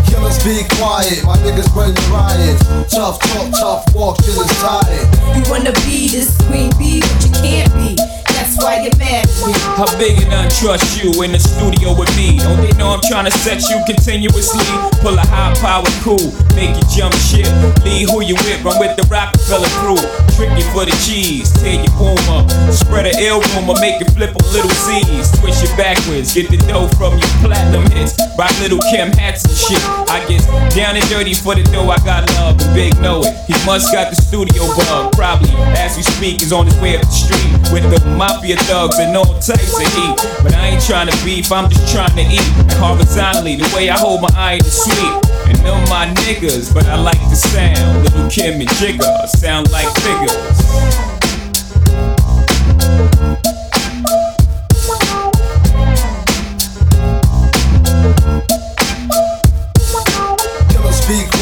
Killers 0.06 0.38
be 0.44 0.62
quiet, 0.76 1.24
my 1.24 1.36
niggas 1.38 1.72
bring 1.74 1.94
the 1.94 2.06
riots. 2.12 2.62
Tough 2.94 3.18
talk, 3.18 3.50
tough 3.50 3.94
walk, 3.94 4.22
shit 4.22 4.36
is 4.36 4.52
tired. 4.62 5.08
You 5.34 5.42
wanna 5.50 5.72
be 5.84 6.08
this 6.08 6.30
queen 6.46 6.70
bee, 6.78 7.00
but 7.00 7.24
you 7.24 7.30
can't 7.42 7.74
be. 7.74 8.15
Why 8.58 8.82
you're 8.82 8.96
mad 8.98 9.26
me. 9.46 9.52
How 9.76 9.86
big 9.98 10.18
and 10.22 10.32
untrust 10.32 10.98
you 10.98 11.10
in 11.22 11.32
the 11.32 11.38
studio 11.38 11.94
with 11.94 12.10
me? 12.16 12.38
Don't 12.38 12.60
they 12.60 12.72
know 12.76 12.90
I'm 12.90 13.04
trying 13.06 13.26
to 13.26 13.34
set 13.44 13.62
you 13.68 13.78
continuously? 13.86 14.64
Pull 15.00 15.14
a 15.14 15.26
high 15.26 15.54
power 15.62 15.86
cool, 16.02 16.32
make 16.58 16.74
you 16.74 16.84
jump 16.90 17.14
ship. 17.14 17.46
Lead 17.84 18.08
who 18.10 18.22
you 18.24 18.34
with, 18.46 18.64
run 18.64 18.78
with 18.78 18.96
the 18.96 19.04
Roc-A-Fella 19.06 19.68
crew. 19.80 20.00
Trick 20.34 20.52
you 20.56 20.66
for 20.72 20.84
the 20.84 20.92
cheese, 21.04 21.48
tear 21.60 21.80
your 21.80 21.92
boom 21.96 22.18
up. 22.32 22.48
Spread 22.72 23.06
a 23.06 23.14
ill 23.20 23.40
rumor, 23.54 23.78
make 23.80 24.00
it 24.00 24.10
flip 24.12 24.34
a 24.34 24.42
little 24.52 24.72
Z's. 24.88 25.30
Twist 25.38 25.62
you 25.64 25.70
backwards, 25.76 26.34
get 26.34 26.50
the 26.50 26.58
dough 26.68 26.88
from 26.96 27.16
your 27.16 27.32
platinum 27.44 27.86
hits. 27.92 28.16
Buy 28.36 28.50
little 28.60 28.80
Kim 28.92 29.12
hats 29.16 29.44
and 29.44 29.56
shit. 29.56 29.82
I 30.08 30.20
get 30.28 30.44
down 30.74 30.96
and 30.96 31.06
dirty 31.08 31.32
for 31.34 31.54
the 31.54 31.64
dough, 31.72 31.88
I 31.88 31.98
got 32.04 32.28
love 32.36 32.60
and 32.60 32.72
big 32.74 32.96
know 33.00 33.22
it. 33.24 33.32
He 33.48 33.54
must 33.64 33.92
got 33.92 34.12
the 34.12 34.16
studio 34.16 34.64
bug, 34.76 35.12
probably 35.12 35.52
as 35.76 35.96
we 35.96 36.02
speak, 36.02 36.42
is 36.42 36.52
on 36.52 36.66
his 36.66 36.76
way 36.80 36.96
up 36.96 37.02
the 37.02 37.12
street 37.12 37.48
with 37.72 37.84
the 37.88 38.00
mafia 38.16 38.45
thugs 38.54 38.98
and 39.00 39.16
all 39.16 39.24
types 39.40 39.74
of 39.74 39.92
heat. 39.94 40.16
But 40.42 40.54
I 40.54 40.68
ain't 40.68 40.84
trying 40.84 41.08
to 41.08 41.24
beef, 41.24 41.50
I'm 41.50 41.68
just 41.68 41.92
trying 41.92 42.14
to 42.14 42.22
eat. 42.22 42.46
Horizontally, 42.78 43.56
the 43.56 43.68
way 43.74 43.90
I 43.90 43.98
hold 43.98 44.22
my 44.22 44.28
iron 44.36 44.60
is 44.60 44.84
sweet. 44.84 45.26
And 45.48 45.56
them 45.58 45.82
my 45.88 46.06
niggas, 46.22 46.72
but 46.72 46.86
I 46.86 46.96
like 46.96 47.20
the 47.28 47.34
sound. 47.34 48.04
Little 48.04 48.30
Kim 48.30 48.60
and 48.60 48.70
Jigga 48.78 49.26
sound 49.26 49.70
like 49.72 49.88
figures. 49.96 51.05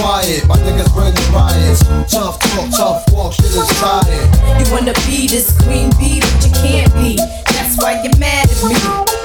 Quiet, 0.04 0.46
my 0.46 0.56
niggas 0.60 0.92
bring 0.92 1.14
the 1.16 1.24
riots. 1.32 1.80
Tough 2.12 2.36
talk, 2.38 2.68
tough 2.76 3.12
walk, 3.12 3.32
shit 3.32 3.56
is 3.56 3.68
tired. 3.80 4.28
You 4.60 4.66
wanna 4.70 4.92
be 5.08 5.26
this 5.26 5.56
queen 5.64 5.88
bee, 5.96 6.20
but 6.20 6.44
you 6.44 6.52
can't 6.60 6.92
be. 7.00 7.16
That's 7.56 7.80
why 7.80 8.04
you're 8.04 8.18
mad 8.20 8.44
at 8.52 8.60
me. 8.68 8.76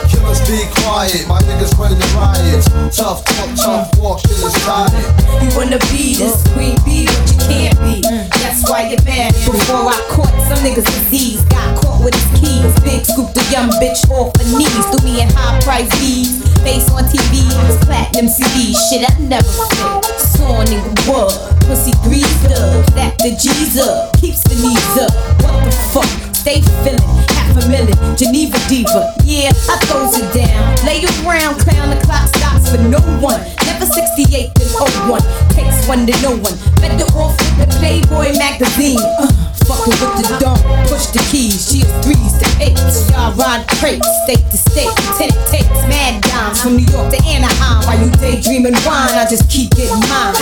Killers 0.08 0.39
be 0.48 0.63
quiet, 0.80 1.28
my 1.28 1.39
niggas 1.44 1.76
bring 1.76 2.00
the 2.00 2.08
riots. 2.15 2.68
Tough 2.96 3.26
talk, 3.26 3.50
tough 3.60 4.00
walk, 4.00 4.20
shit 4.22 4.39
is 4.39 4.56
tired. 4.63 4.96
You 5.44 5.50
wanna 5.58 5.80
be 5.92 6.15
this 6.15 6.39
queen 6.56 6.78
bee, 6.86 7.06
but 7.12 7.28
you 7.28 7.38
can't 7.44 7.78
be. 7.84 8.00
That's 8.39 8.63
why 8.70 8.88
you're 8.88 9.04
mad. 9.04 9.36
at 9.36 9.36
me. 9.36 9.52
Before 9.52 9.84
I 9.92 10.00
caught 10.10 10.34
some 10.48 10.60
niggas 10.63 10.88
disease, 10.88 11.44
got 11.46 11.76
caught 11.76 11.88
with 12.04 12.16
his 12.16 12.30
keys. 12.40 12.74
Big 12.82 13.06
scoop 13.06 13.32
the 13.34 13.44
young 13.52 13.70
bitch 13.78 14.04
off 14.10 14.32
her 14.40 14.48
knees. 14.58 14.86
Do 14.92 14.98
me 15.04 15.22
in 15.22 15.30
high 15.30 15.60
price 15.62 15.90
V's. 16.00 16.44
Face 16.64 16.90
on 16.92 17.04
TV, 17.08 17.48
platinum 17.86 18.28
CD. 18.28 18.76
Shit, 18.76 19.08
I 19.08 19.14
never 19.20 19.48
fit. 19.48 20.20
Saw 20.20 20.62
a 20.62 20.66
nigga 20.66 20.92
what? 21.08 21.32
Pussy 21.68 21.94
greased 22.04 22.52
up. 22.52 22.86
That 22.96 23.16
the 23.20 23.36
G's 23.36 23.80
up. 23.80 24.16
Keeps 24.20 24.44
the 24.44 24.56
knees 24.60 24.96
up. 25.00 25.14
What 25.44 25.64
the 25.64 25.72
fuck? 25.94 26.10
Stay 26.36 26.62
feeling 26.84 27.04
half 27.36 27.52
a 27.60 27.64
million. 27.68 27.96
Geneva 28.16 28.58
diva. 28.68 29.14
Yeah, 29.24 29.52
I 29.70 29.76
throws 29.88 30.16
it 30.16 30.28
down. 30.34 30.76
Lay 30.86 31.04
around, 31.24 31.60
clown. 31.60 31.90
The 31.92 32.00
clock 32.04 32.28
stops 32.36 32.72
for 32.72 32.80
no 32.80 33.00
one. 33.20 33.40
Never 33.66 33.86
68 33.86 34.52
then 34.56 34.70
01. 35.08 35.22
Takes 35.52 35.88
one 35.88 36.08
to 36.08 36.16
no 36.22 36.32
one. 36.40 36.56
Better 36.80 37.08
off 37.16 37.36
with 37.60 37.60
the 37.60 37.68
Playboy 37.80 38.38
magazine. 38.38 39.00
Uh, 39.00 39.49
fucking 39.69 39.93
with 40.01 40.13
the 40.17 40.25
dome. 40.41 40.58
Push 40.89 41.13
the 41.13 41.21
keys. 41.29 41.69
She 41.69 41.86
is 41.86 41.91
threes 42.01 42.34
to 42.41 42.47
eights. 42.58 43.05
Y'all 43.13 43.34
ride 43.38 43.67
crates. 43.77 44.08
State 44.25 44.41
to 44.49 44.58
state. 44.58 44.89
Ten 45.21 45.29
takes 45.53 45.69
mad 45.86 46.21
dimes 46.25 46.62
from 46.62 46.75
New 46.77 46.89
York 46.89 47.13
to 47.13 47.19
Anaheim. 47.29 47.86
While 47.86 47.99
you 48.01 48.10
daydreaming 48.17 48.73
wine, 48.82 49.13
I 49.13 49.27
just 49.29 49.45
keep 49.49 49.69
getting 49.77 50.01
mine. 50.10 50.36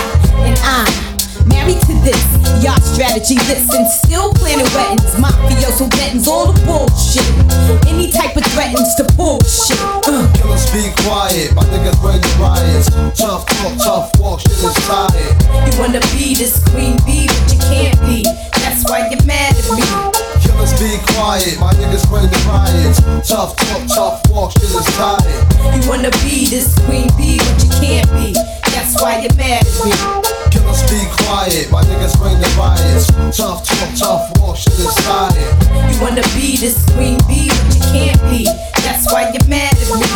And 0.47 0.57
Uh, 0.63 1.16
married 1.49 1.79
to 1.87 1.93
this, 2.03 2.23
yacht 2.63 2.81
strategy 2.83 3.35
listen, 3.47 3.85
still 3.87 4.33
planning 4.33 4.67
weddings, 4.73 5.13
mafioso 5.15 5.89
weddings, 5.97 6.27
all 6.27 6.51
the 6.51 6.57
bullshit. 6.65 7.25
Any 7.87 8.11
type 8.11 8.35
of 8.35 8.43
threatens 8.53 8.95
to 8.95 9.03
bullshit. 9.15 9.79
Uh. 10.07 10.27
Killers 10.35 10.65
be 10.71 10.91
quiet, 11.03 11.53
my 11.55 11.63
niggas 11.71 11.99
bring 12.01 12.21
the 12.21 12.31
riots. 12.39 12.89
Tough 13.17 13.45
talk, 13.45 13.77
tough 13.77 14.19
walk, 14.19 14.39
shit 14.41 14.51
is 14.51 14.75
tired. 14.87 15.35
You 15.67 15.73
wanna 15.79 16.01
be 16.15 16.35
this 16.35 16.63
queen 16.71 16.97
bee, 17.05 17.27
but 17.27 17.45
you 17.51 17.59
can't 17.59 17.99
be. 18.07 18.23
That's 18.63 18.83
why 18.89 19.07
you're 19.09 19.23
mad 19.25 19.55
at 19.55 19.67
me. 19.73 19.83
Killers 20.41 20.73
be 20.79 20.97
quiet, 21.13 21.59
my 21.59 21.73
niggas 21.75 22.07
bring 22.09 22.27
the 22.29 22.39
riots. 22.47 22.99
Tough 23.27 23.55
talk, 23.55 23.87
tough 23.87 24.29
walk, 24.29 24.51
shit 24.53 24.63
is 24.71 24.85
tired. 24.97 25.23
You 25.75 25.89
wanna 25.89 26.11
be 26.23 26.47
this 26.47 26.73
queen 26.85 27.09
bee, 27.17 27.37
but 27.37 27.63
you 27.63 27.69
can't 27.81 28.09
be. 28.15 28.33
That's 28.71 29.01
why 29.01 29.21
you're 29.21 29.33
mad 29.35 29.65
at 29.65 29.85
me. 29.85 30.56
Killers 30.87 31.01
be 31.01 31.23
quiet, 31.23 31.71
my 31.71 31.81
niggas 31.83 32.17
bring 32.17 32.39
the 32.39 32.47
riots. 32.57 33.07
Tough 33.37 33.63
talk, 33.65 33.89
tough 33.97 34.39
walk, 34.39 34.57
shit 34.57 34.73
is 34.73 34.95
tired. 34.95 35.35
You 35.93 36.01
wanna 36.01 36.21
be 36.35 36.57
this 36.57 36.85
queen 36.93 37.17
bee, 37.27 37.49
but 37.49 37.75
you 37.75 37.81
can't 37.91 38.21
be. 38.29 38.45
That's 38.81 39.11
why 39.11 39.31
you're 39.31 39.47
mad 39.47 39.73
at 39.73 39.87
me. 39.99 40.07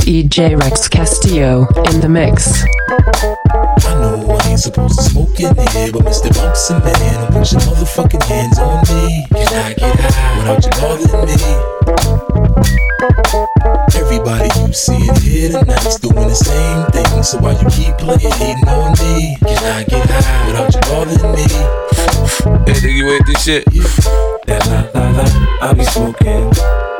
DJ 0.00 0.56
Rex 0.60 0.88
Castillo 0.88 1.66
in 1.90 2.00
the 2.00 2.08
mix. 2.08 2.64
I 4.56 4.58
ain't 4.58 4.62
supposed 4.62 4.96
to 4.96 5.04
smoke 5.04 5.38
in 5.38 5.52
here, 5.52 5.92
but 5.92 6.00
Mr. 6.08 6.32
Bumps 6.32 6.70
and 6.70 6.82
man, 6.82 7.28
put 7.28 7.52
your 7.52 7.60
motherfucking 7.60 8.22
hands 8.22 8.58
on 8.58 8.80
me. 8.88 9.26
Can 9.28 9.52
I 9.52 9.74
get 9.74 10.00
high 10.00 10.38
without 10.38 10.64
you 10.64 10.72
bothering 10.80 11.28
me? 11.28 11.36
Everybody 14.00 14.48
you 14.58 14.72
see 14.72 14.96
in 14.96 15.16
here 15.20 15.52
tonight's 15.52 16.00
doing 16.00 16.28
the 16.28 16.34
same 16.34 16.86
thing, 16.88 17.22
so 17.22 17.36
why 17.36 17.52
you 17.52 17.68
keep 17.68 17.98
playing 17.98 18.32
hating 18.40 18.66
on 18.66 18.96
me? 18.96 19.36
Can 19.44 19.60
I 19.60 19.84
get 19.84 20.08
high 20.08 20.46
without 20.48 20.72
you 20.72 20.80
bothering 20.88 21.36
me? 21.36 21.44
Hey, 22.64 22.80
nigga, 22.80 22.96
you 22.96 23.12
ain't 23.12 23.26
this 23.26 23.44
shit? 23.44 23.64
That 24.46 24.64
la 24.72 24.88
la 24.98 25.10
la, 25.20 25.68
I 25.68 25.74
be 25.74 25.84
smoking. 25.84 26.48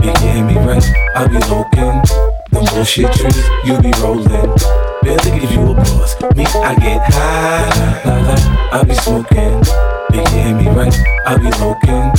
You 0.04 0.12
can 0.12 0.36
hear 0.36 0.44
me 0.44 0.56
right, 0.60 0.84
I 1.16 1.26
be 1.26 1.40
looking. 1.48 2.04
The 2.52 2.60
bullshit 2.74 3.10
trees, 3.14 3.48
you 3.64 3.80
be 3.80 3.92
rolling. 4.02 4.85
Barely 5.06 5.38
give 5.38 5.52
you 5.52 5.70
a 5.70 5.74
buzz, 5.74 6.16
me, 6.34 6.44
I 6.46 6.74
get 6.74 7.00
high. 7.14 8.02
La 8.04 8.16
la 8.26 8.80
I 8.80 8.82
be 8.82 8.92
smoking. 8.94 9.62
You 10.12 10.24
can 10.24 10.44
hear 10.44 10.56
me 10.56 10.66
right, 10.76 10.92
I 11.24 11.36
be 11.36 11.44
looking. 11.62 12.10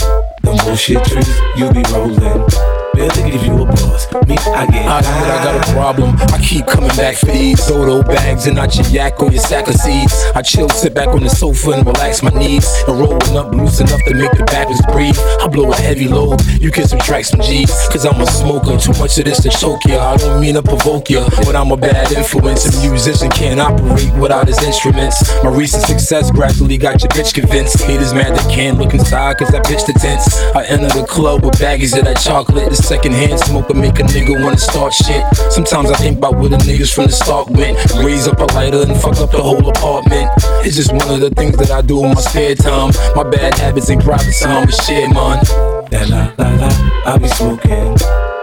The 0.41 0.63
bullshit 0.63 1.03
trees, 1.03 1.27
you 1.57 1.69
be 1.73 1.83
rolling. 1.91 2.66
Give 2.97 3.43
you 3.45 3.61
a 3.61 3.65
buzz, 3.65 4.11
me, 4.27 4.35
I 4.55 4.65
get 4.65 4.87
I 4.87 4.99
admit 4.99 5.29
I 5.29 5.43
got 5.43 5.69
a 5.69 5.73
problem. 5.73 6.15
I 6.33 6.39
keep 6.41 6.65
coming 6.65 6.89
back 6.97 7.15
for 7.17 7.27
these 7.27 7.63
Dodo 7.67 8.01
bags 8.01 8.47
and 8.47 8.55
not 8.55 8.75
your 8.75 8.87
yak 8.87 9.21
or 9.21 9.31
your 9.31 9.41
sack 9.41 9.67
of 9.67 9.75
seeds. 9.75 10.25
I 10.33 10.41
chill, 10.41 10.67
sit 10.69 10.95
back 10.95 11.09
on 11.09 11.21
the 11.21 11.29
sofa 11.29 11.71
and 11.71 11.85
relax 11.85 12.23
my 12.23 12.31
knees. 12.31 12.67
And 12.87 12.99
rolling 12.99 13.37
up 13.37 13.53
loose 13.53 13.79
enough 13.81 14.01
to 14.07 14.15
make 14.15 14.31
the 14.31 14.43
backwards 14.45 14.81
breathe. 14.91 15.15
I 15.41 15.47
blow 15.47 15.71
a 15.71 15.75
heavy 15.75 16.07
load, 16.07 16.41
you 16.59 16.71
can 16.71 16.87
subtract 16.87 17.27
some 17.27 17.41
G's. 17.41 17.69
Cause 17.89 18.03
I'm 18.03 18.19
a 18.19 18.25
smoker, 18.25 18.77
too 18.77 18.93
much 18.97 19.19
of 19.19 19.25
this 19.25 19.43
to 19.43 19.49
choke 19.49 19.85
ya. 19.85 20.13
I 20.13 20.17
don't 20.17 20.41
mean 20.41 20.55
to 20.55 20.63
provoke 20.63 21.11
ya, 21.11 21.29
but 21.45 21.55
I'm 21.55 21.71
a 21.71 21.77
bad 21.77 22.11
influence. 22.11 22.65
A 22.65 22.89
musician 22.89 23.29
can't 23.29 23.59
operate 23.59 24.11
without 24.15 24.47
his 24.47 24.61
instruments. 24.63 25.21
My 25.43 25.51
recent 25.51 25.83
success 25.83 26.31
gradually 26.31 26.79
got 26.79 27.03
your 27.03 27.09
bitch 27.09 27.35
convinced. 27.35 27.79
Haters 27.83 28.15
mad 28.15 28.35
they 28.35 28.53
can't 28.55 28.79
look 28.79 28.95
inside 28.95 29.37
cause 29.37 29.53
I 29.53 29.59
pitched 29.59 29.85
the 29.85 29.93
tents. 29.93 30.35
I 30.55 30.65
enter 30.65 30.89
the 30.89 31.05
club 31.05 31.45
with 31.45 31.59
baggies 31.59 31.95
of 31.95 32.05
that 32.05 32.17
chocolate. 32.17 32.69
The 32.71 32.86
secondhand 32.87 33.37
smoke 33.41 33.67
will 33.67 33.75
make 33.75 33.99
a 33.99 34.03
nigga 34.03 34.41
wanna 34.41 34.57
start 34.57 34.93
shit. 34.93 35.21
Sometimes 35.51 35.91
I 35.91 35.95
think 35.95 36.19
about 36.19 36.37
where 36.37 36.47
the 36.47 36.55
niggas 36.57 36.93
from 36.93 37.07
the 37.07 37.11
start 37.11 37.49
went. 37.49 37.75
Raise 37.95 38.29
up 38.29 38.39
a 38.39 38.45
lighter 38.55 38.81
and 38.81 38.95
fuck 38.95 39.17
up 39.17 39.31
the 39.31 39.43
whole 39.43 39.67
apartment. 39.67 40.31
It's 40.63 40.77
just 40.77 40.93
one 40.93 41.09
of 41.11 41.19
the 41.19 41.29
things 41.31 41.57
that 41.57 41.69
I 41.69 41.81
do 41.81 42.05
in 42.05 42.15
my 42.15 42.21
spare 42.21 42.55
time. 42.55 42.93
My 43.13 43.23
bad 43.23 43.55
habits 43.55 43.89
ain't 43.89 44.03
private, 44.03 44.31
so 44.31 44.47
I'm 44.47 44.69
a 44.69 44.71
share, 44.71 45.09
man. 45.09 45.43
That 45.91 46.07
la 46.07 46.31
la 46.39 46.47
la, 46.63 46.69
I 47.11 47.17
be 47.17 47.27
smoking. 47.27 47.91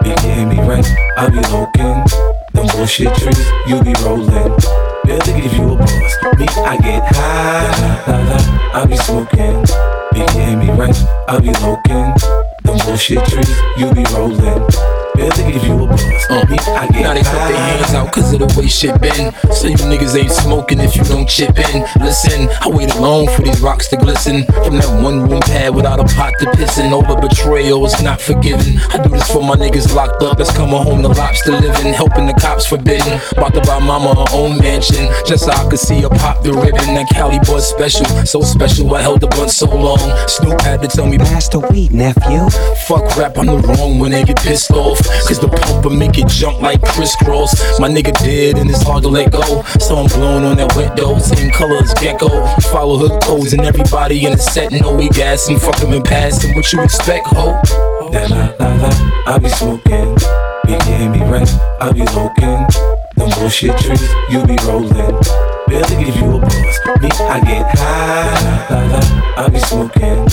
Can 0.05 0.17
hear 0.21 0.45
me 0.45 0.61
right, 0.61 0.85
I 1.17 1.25
be 1.29 1.41
looking. 1.49 1.97
Them 2.53 2.67
bullshit 2.77 3.15
trees, 3.17 3.41
you 3.65 3.81
be 3.81 3.97
rolling. 4.05 4.53
Barely 5.09 5.41
give 5.41 5.53
you 5.57 5.73
a 5.73 5.75
buzz, 5.75 6.13
me, 6.37 6.45
I 6.61 6.77
get 6.85 7.01
high. 7.17 7.73
La 7.81 8.13
la 8.13 8.17
la, 8.29 8.81
I 8.81 8.85
be 8.85 8.97
smoking. 8.97 9.65
Can 10.13 10.29
hear 10.37 10.55
me 10.55 10.69
right, 10.69 10.95
I 11.27 11.39
be 11.39 11.49
looking. 11.65 12.44
Them 12.65 12.77
bullshit 12.79 13.23
trees, 13.25 13.61
you 13.77 13.93
be 13.93 14.03
rolling. 14.11 15.04
Barely 15.15 15.53
give 15.53 15.63
you 15.63 15.83
a 15.83 15.87
buzz, 15.87 16.01
uh, 16.29 16.45
me, 16.49 16.57
I 16.59 16.87
get 16.87 17.01
Now 17.03 17.13
they 17.13 17.23
put 17.23 17.41
their 17.47 17.57
hands 17.57 17.93
out 17.93 18.11
cause 18.11 18.33
of 18.33 18.39
the 18.39 18.59
way 18.59 18.67
shit 18.67 18.99
been. 19.01 19.33
So 19.51 19.67
you 19.67 19.77
niggas 19.77 20.15
ain't 20.17 20.31
smoking 20.31 20.79
if 20.79 20.95
you 20.95 21.03
don't 21.03 21.27
chip 21.27 21.57
in. 21.57 21.85
Listen, 21.99 22.49
I 22.61 22.69
waited 22.69 22.95
long 22.97 23.27
for 23.27 23.41
these 23.41 23.61
rocks 23.61 23.87
to 23.89 23.97
glisten. 23.97 24.43
From 24.63 24.77
that 24.77 25.01
one 25.03 25.29
room 25.29 25.41
pad 25.41 25.75
without 25.75 25.99
a 25.99 26.05
pot 26.15 26.33
to 26.39 26.51
piss 26.51 26.77
in. 26.77 26.93
All 26.93 27.01
the 27.01 27.15
betrayal 27.15 27.85
is 27.85 28.01
not 28.01 28.21
forgiven. 28.21 28.79
I 28.89 29.01
do 29.01 29.09
this 29.09 29.29
for 29.31 29.43
my 29.43 29.55
niggas 29.55 29.93
locked 29.95 30.23
up 30.23 30.37
that's 30.37 30.55
coming 30.55 30.81
home 30.81 31.01
to 31.03 31.09
lobster 31.09 31.51
living. 31.51 31.93
Helping 31.93 32.27
the 32.27 32.33
cops 32.33 32.65
forbidden. 32.65 33.19
About 33.37 33.53
to 33.53 33.61
buy 33.61 33.79
mama 33.79 34.15
her 34.15 34.29
own 34.33 34.57
mansion. 34.59 35.07
Just 35.25 35.45
so 35.45 35.51
I 35.51 35.69
could 35.69 35.79
see 35.79 36.01
her 36.01 36.09
pop 36.09 36.43
the 36.43 36.53
ribbon. 36.53 36.95
That 36.95 37.07
Cali 37.13 37.39
Buzz 37.39 37.67
special. 37.67 38.05
So 38.25 38.41
special, 38.41 38.93
I 38.95 39.01
held 39.01 39.21
the 39.21 39.27
blunt 39.27 39.51
so 39.51 39.67
long. 39.67 39.99
Snoop 40.27 40.61
had 40.61 40.81
to 40.81 40.87
tell 40.87 41.07
me, 41.07 41.17
Pass 41.17 41.49
the 41.49 41.59
weed, 41.71 41.91
nephew. 41.91 42.49
Fuck 42.87 43.15
rap, 43.17 43.37
I'm 43.37 43.47
the 43.47 43.57
wrong 43.57 43.99
when 43.99 44.11
they 44.11 44.23
get 44.23 44.37
pissed 44.37 44.71
off. 44.71 45.04
Cause 45.27 45.39
the 45.39 45.47
pump 45.47 45.85
will 45.85 45.95
make 45.95 46.17
it 46.17 46.27
jump 46.27 46.61
like 46.61 46.81
crisscross. 46.81 47.79
My 47.79 47.89
nigga 47.89 48.13
dead 48.19 48.57
and 48.57 48.69
it's 48.69 48.83
hard 48.83 49.03
to 49.03 49.09
let 49.09 49.31
go. 49.31 49.63
So 49.79 49.97
I'm 49.97 50.07
blowing 50.07 50.45
on 50.45 50.57
that 50.57 50.75
window, 50.75 51.17
same 51.19 51.51
color 51.51 51.77
as 51.77 51.93
Gecko. 51.95 52.29
Follow 52.71 52.97
hood 52.97 53.21
codes 53.23 53.53
and 53.53 53.61
everybody 53.61 54.25
in 54.25 54.33
the 54.33 54.37
set 54.37 54.71
know 54.71 54.95
we 54.95 55.09
gas 55.09 55.47
and 55.49 55.61
fuck 55.61 55.81
'em 55.81 55.93
and 55.93 56.03
pass 56.03 56.43
'em. 56.43 56.55
What 56.55 56.71
you 56.71 56.81
expect, 56.81 57.27
ho? 57.27 57.59
That 58.11 58.29
la 58.29 58.53
la 58.59 58.69
la, 58.81 59.33
I 59.33 59.37
be 59.39 59.49
smoking. 59.49 60.15
Can 60.67 60.81
hear 60.81 61.09
me 61.09 61.21
right, 61.23 61.49
I 61.79 61.91
be 61.91 62.05
looking. 62.17 62.65
Them 63.15 63.29
bullshit 63.37 63.77
trees, 63.77 64.01
you 64.29 64.45
be 64.45 64.57
rolling. 64.65 65.17
Barely 65.67 66.03
give 66.03 66.15
you 66.15 66.37
a 66.37 66.39
buzz, 66.39 66.79
me, 67.01 67.09
I 67.29 67.39
get 67.39 67.77
high. 67.77 68.65
La 68.69 68.81
la 68.81 68.97
la, 68.97 69.45
I 69.45 69.49
be 69.49 69.59
smoking. 69.59 70.27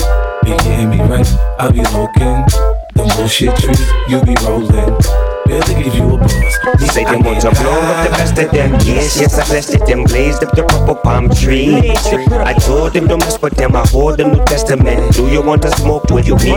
Can 0.45 0.59
hear 0.65 0.87
me 0.87 1.01
right, 1.01 1.27
I 1.59 1.71
be 1.71 1.81
looking. 1.95 2.82
Them 2.95 3.07
bullshit 3.17 3.55
trees, 3.55 3.91
you 4.07 4.21
be 4.23 4.35
rolling. 4.43 5.32
Barely 5.45 5.83
give 5.83 5.95
you 5.95 6.15
a 6.15 6.17
buzz. 6.17 6.91
Say 6.93 7.05
I 7.05 7.13
them 7.13 7.23
want 7.23 7.41
to 7.41 7.51
blow 7.51 7.71
up 7.71 8.05
the 8.05 8.11
best 8.11 8.37
of 8.37 8.51
them. 8.51 8.71
Yes, 8.85 9.19
yes, 9.19 9.37
I 9.37 9.45
blessed 9.47 9.75
it. 9.75 9.85
Them 9.85 10.03
blazed 10.03 10.43
up 10.43 10.55
the 10.55 10.63
purple 10.63 10.95
palm 10.95 11.29
trees. 11.29 11.83
I 12.31 12.53
told 12.53 12.93
them 12.93 13.07
don't 13.07 13.19
mess 13.19 13.41
with 13.41 13.55
them. 13.55 13.75
I 13.75 13.85
hold 13.87 14.17
the 14.17 14.25
New 14.25 14.43
Testament. 14.45 15.13
Do 15.13 15.27
you 15.27 15.41
want 15.41 15.63
to 15.63 15.71
smoke? 15.71 16.05
Will 16.09 16.21
you 16.23 16.37
be? 16.37 16.53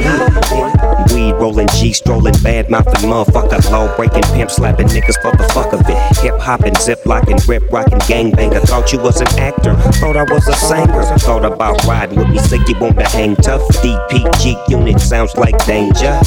Weed 1.13 1.33
rolling, 1.33 1.69
G 1.69 1.93
strolling, 1.93 2.35
bad 2.43 2.71
mouthing 2.71 3.11
motherfucker, 3.11 3.71
law 3.71 3.95
breaking, 3.97 4.23
pimp 4.35 4.51
slapping 4.51 4.89
niggas 4.89 5.21
for 5.23 5.37
the 5.37 5.49
fuck 5.55 5.73
of 5.73 5.81
it. 5.89 6.19
Hip 6.19 6.39
hopping, 6.39 6.75
zip 6.77 7.05
locking, 7.07 7.39
rip 7.47 7.71
rocking, 7.73 7.99
gangbanger. 8.01 8.61
Thought 8.63 8.93
you 8.93 8.99
was 8.99 9.21
an 9.21 9.29
actor, 9.39 9.75
thought 10.01 10.17
I 10.17 10.25
was 10.25 10.47
a 10.49 10.55
singer. 10.55 11.03
Thought 11.19 11.45
about 11.45 11.85
riding 11.85 12.19
with 12.19 12.29
me, 12.29 12.39
sick 12.39 12.69
you 12.69 12.79
want 12.79 12.99
to 12.99 13.07
hang 13.07 13.37
tough. 13.37 13.63
DPG 13.83 14.69
unit 14.69 15.01
sounds 15.01 15.37
like 15.37 15.57
danger. 15.65 16.21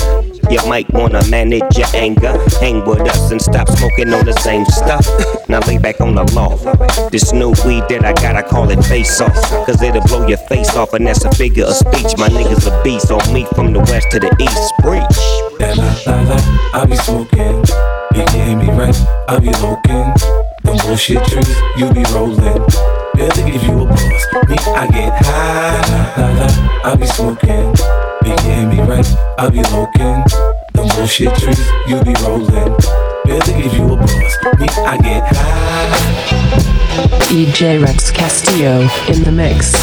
You 0.50 0.58
might 0.68 0.92
wanna 0.94 1.22
manage 1.30 1.78
your 1.78 1.88
anger. 1.94 2.34
Hang 2.60 2.84
with 2.84 3.02
us 3.02 3.32
and 3.32 3.40
stop 3.42 3.70
smoking 3.70 4.12
on 4.14 4.26
the 4.26 4.34
same 4.34 4.66
stuff. 4.66 5.06
Now 5.48 5.60
lay 5.68 5.78
back 5.78 6.02
on 6.02 6.16
the 6.16 6.24
law. 6.34 6.58
This 7.10 7.32
new 7.34 7.50
weed 7.66 7.84
that 7.90 8.04
I 8.04 8.14
got, 8.14 8.36
I 8.36 8.42
call 8.42 8.70
it 8.72 8.84
face 8.86 9.22
off. 9.22 9.34
Cause 9.66 9.82
it'll 9.82 10.02
blow 10.08 10.28
your 10.28 10.40
face 10.50 10.76
off, 10.76 10.94
and 10.94 11.06
that's 11.06 11.24
a 11.24 11.32
figure 11.32 11.66
of 11.66 11.76
speech. 11.76 12.18
My 12.18 12.30
niggas 12.30 12.66
a 12.66 12.84
beast 12.84 13.12
on 13.12 13.22
me 13.32 13.46
from 13.54 13.74
the 13.74 13.80
west 13.80 14.10
to 14.12 14.20
the 14.20 14.34
east. 14.40 14.74
Preach. 14.82 15.20
That 15.60 15.78
la 15.78 15.94
la 16.08 16.22
la, 16.30 16.82
I 16.82 16.86
be 16.86 16.96
smoking. 16.96 17.64
You 18.16 18.26
can 18.26 18.48
hear 18.48 18.58
me 18.58 18.70
right, 18.74 18.96
I 19.28 19.38
be 19.40 19.54
looking. 19.62 20.10
Them 20.64 20.78
bullshit 20.86 21.24
trees, 21.28 21.56
you 21.78 21.94
be 21.94 22.04
rolling. 22.12 22.66
Barely 23.14 23.52
give 23.52 23.64
you 23.64 23.82
a 23.82 23.86
buzz, 23.86 24.50
me, 24.50 24.58
I 24.74 24.88
get 24.88 25.14
high. 25.26 25.82
La 25.92 26.26
la 26.26 26.30
la, 26.40 26.92
I 26.92 26.96
be 26.96 27.06
smoking. 27.06 27.89
Hear 28.30 28.68
me 28.68 28.80
right, 28.82 29.06
I 29.38 29.50
be 29.50 29.62
looking. 29.74 30.24
Them 30.74 30.88
bullshit 30.96 31.36
trees, 31.36 31.60
you 31.88 32.02
be 32.04 32.14
rolling. 32.22 32.76
Barely 33.26 33.64
give 33.64 33.74
you 33.74 33.84
a 33.84 33.98
me, 34.60 34.68
I 34.86 34.98
get 35.02 35.24
high. 35.36 36.30
DJ 37.30 37.84
Rex 37.84 38.12
Castillo 38.12 38.88
in 39.08 39.24
the 39.24 39.32
mix. 39.32 39.74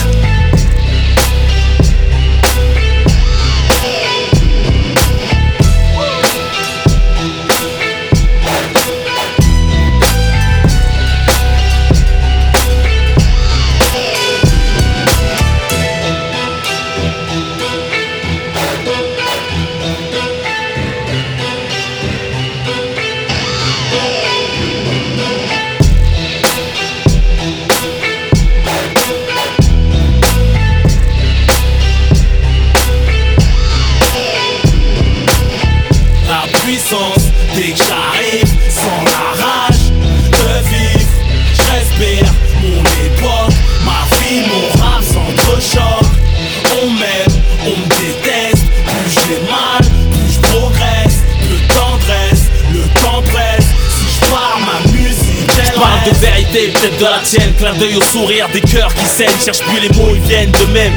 Peut-être 56.64 56.98
de 56.98 57.04
la 57.04 57.20
tienne. 57.22 57.52
Clin 57.58 57.74
d'œil 57.74 57.96
au 57.96 58.02
sourire 58.02 58.48
des 58.52 58.60
cœurs 58.60 58.94
qui 58.94 59.04
saignent. 59.04 59.38
Cherche 59.44 59.60
plus 59.60 59.80
les 59.80 59.88
mots, 59.90 60.14
ils 60.14 60.22
viennent 60.22 60.52
de 60.52 60.72
même. 60.72 60.92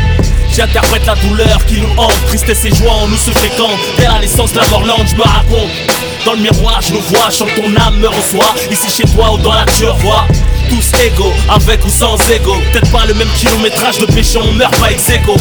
J'interprète 0.52 1.06
la 1.06 1.16
douleur 1.16 1.66
qui 1.66 1.80
nous 1.80 1.90
hante, 1.98 2.14
tristesse 2.28 2.66
et 2.66 2.74
joie 2.74 2.92
en 2.92 3.08
nous 3.08 3.18
se 3.18 3.32
fréquentent. 3.32 3.80
Dès 3.98 4.06
la 4.06 4.20
naissance 4.20 4.56
la 4.56 4.68
Morlande, 4.70 5.08
je 5.08 5.16
me 5.16 5.24
raconte. 5.24 6.09
Dans 6.26 6.34
le 6.34 6.40
miroir, 6.40 6.82
je 6.82 6.94
nous 6.94 7.02
vois, 7.02 7.30
chante 7.30 7.50
ton 7.56 7.76
âme 7.82 7.98
me 7.98 8.08
reçoit. 8.08 8.54
Ici 8.72 8.90
chez 8.90 9.04
toi 9.14 9.34
ou 9.34 9.38
dans 9.38 9.54
la 9.54 9.66
vois. 10.00 10.28
Tous 10.70 10.92
égaux, 11.04 11.34
avec 11.50 11.84
ou 11.86 11.90
sans 11.90 12.16
ego. 12.30 12.56
Peut-être 12.72 12.92
pas 12.92 13.06
le 13.08 13.14
même 13.16 13.28
kilométrage 13.36 13.98
de 13.98 14.06
péché, 14.06 14.38
on 14.38 14.52
meurt 14.54 14.76
pas 14.78 14.92
ex 14.92 15.10
aequo. 15.10 15.36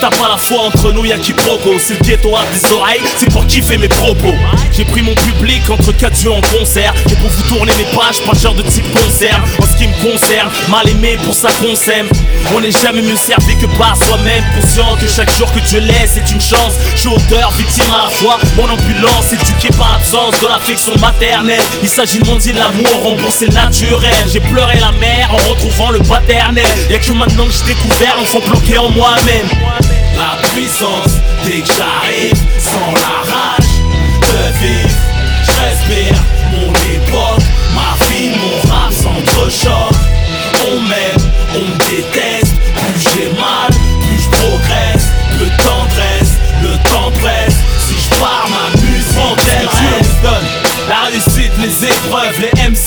T'as 0.00 0.10
pas 0.10 0.28
la 0.28 0.36
foi 0.36 0.62
entre 0.66 0.90
nous, 0.90 1.04
y'a 1.04 1.18
qui 1.18 1.32
proco. 1.32 1.78
Si 1.78 1.92
le 1.92 2.00
ghetto 2.00 2.34
a 2.34 2.42
des 2.52 2.72
oreilles, 2.72 3.00
c'est 3.16 3.30
pour 3.30 3.46
kiffer 3.46 3.78
mes 3.78 3.86
propos. 3.86 4.34
J'ai 4.72 4.84
pris 4.84 5.02
mon 5.02 5.14
public 5.14 5.62
entre 5.70 5.92
quatre 5.92 6.20
yeux 6.24 6.32
en 6.32 6.40
concert. 6.40 6.92
Et 7.08 7.14
pour 7.14 7.28
vous 7.28 7.42
tourner 7.42 7.72
mes 7.78 7.96
pages, 7.96 8.20
pas 8.22 8.36
genre 8.36 8.54
de 8.54 8.62
type 8.62 8.90
concert. 8.92 9.40
En 9.60 9.66
ce 9.66 9.76
qui 9.76 9.86
me 9.86 9.94
concerne, 10.10 10.50
mal 10.68 10.88
aimé 10.88 11.16
pour 11.24 11.34
ça 11.34 11.48
qu'on 11.60 11.76
s'aime. 11.76 12.08
On 12.52 12.60
n'est 12.60 12.72
jamais 12.72 13.02
mieux 13.02 13.16
servi 13.16 13.56
que 13.56 13.66
par 13.78 13.96
soi-même. 13.96 14.42
Conscient 14.60 14.96
que 14.96 15.06
chaque 15.06 15.30
jour 15.38 15.52
que 15.52 15.60
Dieu 15.60 15.78
laisse 15.78 16.16
est 16.16 16.32
une 16.32 16.40
chance. 16.40 16.74
Je 16.96 17.00
suis 17.02 17.08
auteur, 17.08 17.52
victime 17.52 17.84
à 17.94 18.04
la 18.04 18.10
fois. 18.10 18.38
Mon 18.56 18.64
ambulance 18.64 19.32
éduquée 19.32 19.70
par 19.78 19.94
absence 19.94 20.21
de 20.30 20.46
l'affection 20.46 20.94
maternelle. 21.00 21.60
Il 21.82 21.88
s'agit 21.88 22.18
de 22.20 22.26
mon 22.26 22.36
de 22.36 22.52
l'amour, 22.56 23.02
remboursé 23.02 23.48
naturel. 23.48 24.14
J'ai 24.32 24.40
pleuré 24.40 24.78
la 24.78 24.92
mer 24.92 25.28
en 25.32 25.50
retrouvant 25.50 25.90
le 25.90 25.98
paternel. 26.00 26.64
Y'a 26.88 26.98
que 26.98 27.12
maintenant 27.12 27.46
que 27.46 27.52
j'ai 27.52 27.74
découvert 27.74 28.16
l'enfant 28.16 28.38
bloqué 28.46 28.78
en 28.78 28.90
moi-même. 28.90 29.48
La 30.16 30.48
puissance 30.48 31.18
dès 31.44 31.60
que 31.60 31.68
j'arrive 31.74 32.38
sans 32.58 32.92
la 32.94 33.32
rage 33.32 33.72
de 34.20 34.58
vivre. 34.60 34.98
Je 35.44 35.50
respire 35.60 36.14
mon 36.52 36.72
époque, 36.94 37.44
ma 37.74 38.06
vie, 38.06 38.30
mon 38.30 38.70
rap 38.70 38.92
s'entrechoque. 38.92 39.96
On 40.68 40.80
m'aime, 40.82 41.32
on 41.56 41.58
me 41.58 41.78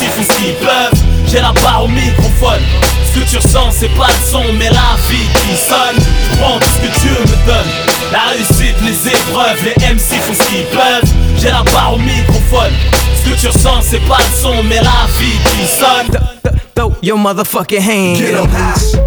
épreuves, 0.02 0.12
les 0.12 0.12
MC 0.12 0.12
font 0.12 0.24
ce 0.24 0.40
qu'ils 0.40 0.56
peuvent. 0.56 1.04
J'ai 1.28 1.42
la 1.42 1.54
barre 1.64 1.84
au 1.86 1.88
microphone. 1.88 2.62
Ce 3.14 3.20
que 3.20 3.26
tu 3.30 3.38
ressens, 3.38 3.72
c'est 3.72 3.96
pas 3.96 4.08
le 4.08 4.26
son, 4.26 4.44
mais 4.58 4.70
la 4.70 4.96
vie 5.10 5.28
qui 5.34 5.58
sonne. 5.58 5.98
Je 6.32 6.38
prends 6.38 6.60
tout 6.60 6.68
ce 6.68 6.80
que 6.88 7.00
Dieu 7.00 7.12
me 7.22 7.46
donne. 7.46 7.70
La 8.12 8.32
réussite, 8.32 8.76
les 8.84 9.08
épreuves, 9.08 9.64
les 9.64 9.76
MC 9.94 10.22
font 10.22 10.34
ce 10.34 10.50
qu'ils 10.50 10.66
peuvent. 10.66 11.12
J'ai 11.40 11.50
la 11.50 11.64
barre 11.74 11.94
au 11.96 11.98
microphone. 11.98 12.74
Ce 13.24 13.30
que 13.30 13.36
tu 13.40 13.48
ressens, 13.48 13.82
c'est 13.82 14.06
pas 14.08 14.18
le 14.20 14.36
son, 14.36 14.64
mais 14.64 14.82
la 14.82 15.08
vie 15.20 15.40
qui 15.46 15.68
sonne. 15.68 16.20
Throw 16.76 16.94
your 17.02 17.18
motherfucking 17.18 17.82
hands. 17.82 18.18
Get 18.18 18.36
'em 18.36 18.50
high. 18.50 19.00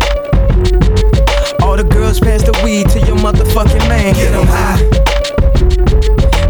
All 1.63 1.77
the 1.77 1.85
girls 1.85 2.19
pass 2.19 2.43
the 2.43 2.53
weed 2.65 2.89
to 2.91 2.99
your 3.01 3.17
motherfucking 3.19 3.87
man. 3.89 4.15
Get 4.15 4.33
'em 4.33 4.49
high. 4.49 4.83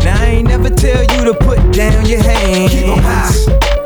Now 0.04 0.14
I 0.22 0.36
ain't 0.36 0.48
never 0.48 0.70
tell 0.70 1.02
you 1.02 1.24
to 1.24 1.34
put 1.34 1.58
down 1.72 2.06
your 2.06 2.22
hands. 2.22 2.70
Keep 2.70 2.86
'em 2.86 3.02
high. 3.02 3.77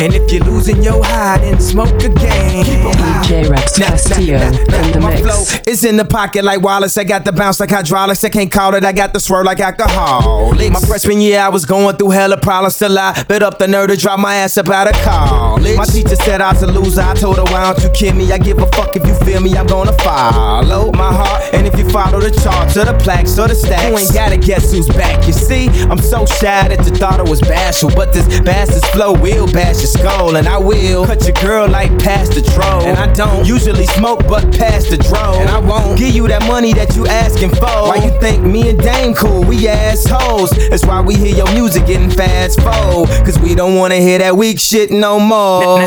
And 0.00 0.14
if 0.14 0.30
you're 0.32 0.44
losing 0.44 0.80
your 0.80 1.02
high, 1.04 1.38
then 1.38 1.58
smoke 1.60 1.90
again. 2.04 2.64
DJ 2.64 3.50
Rex 3.50 3.76
Castillo 3.78 4.38
in 4.38 4.92
the 4.92 5.00
My 5.00 5.10
mix. 5.10 5.22
flow 5.22 5.60
is 5.66 5.84
in 5.84 5.96
the 5.96 6.04
pocket 6.04 6.44
like 6.44 6.60
Wallace. 6.60 6.96
I 6.96 7.02
got 7.02 7.24
the 7.24 7.32
bounce 7.32 7.58
like 7.58 7.70
hydraulics. 7.70 8.22
I 8.22 8.28
can't 8.28 8.50
call 8.50 8.74
it. 8.74 8.84
I 8.84 8.92
got 8.92 9.12
the 9.12 9.18
swerve 9.18 9.46
like 9.46 9.58
alcohol. 9.58 10.54
My 10.54 10.80
freshman 10.86 11.20
year, 11.20 11.40
I 11.40 11.48
was 11.48 11.64
going 11.64 11.96
through 11.96 12.10
hella 12.10 12.36
problems. 12.36 12.76
Still, 12.76 12.96
I 12.96 13.24
bit 13.24 13.42
up 13.42 13.58
the 13.58 13.66
nerve 13.66 13.88
to 13.88 13.96
drop 13.96 14.20
my 14.20 14.36
ass 14.36 14.56
up 14.56 14.68
out 14.68 14.86
of 14.86 14.94
college. 15.02 15.76
My 15.76 15.84
teacher 15.84 16.14
said 16.14 16.40
I 16.40 16.52
was 16.52 16.62
a 16.62 16.68
loser. 16.68 17.00
I 17.00 17.14
told 17.14 17.38
her, 17.38 17.44
why 17.44 17.72
don't 17.72 17.82
you 17.82 17.90
kill 17.90 18.14
me? 18.14 18.30
I 18.30 18.38
give 18.38 18.58
a 18.58 18.66
fuck 18.68 18.94
if 18.94 19.04
you 19.04 19.14
feel 19.26 19.40
me. 19.40 19.56
I'm 19.56 19.66
gonna 19.66 19.92
follow 19.98 20.92
my 20.92 21.12
heart. 21.12 21.42
And 21.52 21.66
if 21.66 21.76
you 21.76 21.88
follow 21.90 22.20
the 22.20 22.30
charts 22.30 22.76
or 22.76 22.84
the 22.84 22.94
plaques 22.98 23.36
or 23.36 23.48
the 23.48 23.54
stacks, 23.56 23.82
you 23.90 23.98
ain't 23.98 24.14
gotta 24.14 24.36
guess 24.36 24.70
who's 24.72 24.86
back. 24.86 25.26
You 25.26 25.32
see, 25.32 25.68
I'm 25.90 25.98
so 25.98 26.24
shy 26.24 26.68
that 26.68 26.86
you 26.86 26.94
thought 26.94 27.18
it 27.18 27.28
was 27.28 27.40
bashful. 27.40 27.90
But 27.96 28.12
this 28.12 28.38
bastard's 28.40 28.86
flow 28.90 29.12
will 29.12 29.50
bash 29.52 29.87
skull. 29.88 30.36
And 30.36 30.46
I 30.46 30.58
will 30.58 31.04
cut 31.06 31.24
your 31.24 31.34
girl 31.42 31.68
like 31.68 31.90
past 31.98 32.32
the 32.32 32.42
troll. 32.42 32.82
And 32.82 32.98
I 32.98 33.12
don't 33.12 33.46
usually 33.46 33.86
smoke, 33.86 34.20
but 34.28 34.42
past 34.56 34.90
the 34.90 34.98
dro. 34.98 35.34
And 35.40 35.48
I 35.48 35.58
won't 35.58 35.98
give 35.98 36.14
you 36.14 36.28
that 36.28 36.46
money 36.46 36.72
that 36.74 36.94
you 36.96 37.06
asking 37.06 37.50
for. 37.50 37.88
Why 37.88 37.96
you 38.04 38.10
think 38.20 38.44
me 38.44 38.68
and 38.70 38.78
Dame 38.78 39.14
cool? 39.14 39.42
We 39.44 39.68
assholes. 39.68 40.50
That's 40.70 40.84
why 40.84 41.00
we 41.00 41.14
hear 41.14 41.34
your 41.34 41.50
music 41.52 41.86
getting 41.86 42.10
fast 42.10 42.60
forward. 42.60 43.08
Cause 43.24 43.38
we 43.38 43.54
don't 43.54 43.76
wanna 43.76 43.96
hear 43.96 44.18
that 44.18 44.36
weak 44.36 44.58
shit 44.60 44.90
no 44.90 45.18
more. 45.18 45.80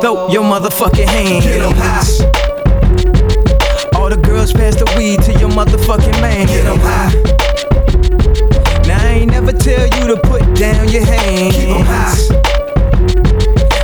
Throw 0.00 0.28
your 0.30 0.44
motherfucking 0.44 1.08
hands. 1.08 1.44
Get 1.44 1.62
'em 1.62 1.74
high. 1.74 2.06
All 3.96 4.08
the 4.08 4.16
girls 4.16 4.52
pass 4.52 4.76
the 4.76 4.86
weed 4.96 5.22
to 5.22 5.32
your 5.38 5.50
motherfucking 5.50 6.20
man. 6.20 6.46
Get 6.46 6.64
'em 6.66 6.78
high. 6.78 7.12
Now 8.86 9.02
I 9.02 9.08
ain't 9.20 9.30
never 9.30 9.52
tell 9.52 9.86
you 9.98 10.06
to 10.14 10.16
put 10.16 10.42
down 10.54 10.88
your 10.88 11.04
hands. 11.04 11.54
Keep 11.56 11.68
'em 11.68 11.84
high. 11.84 12.47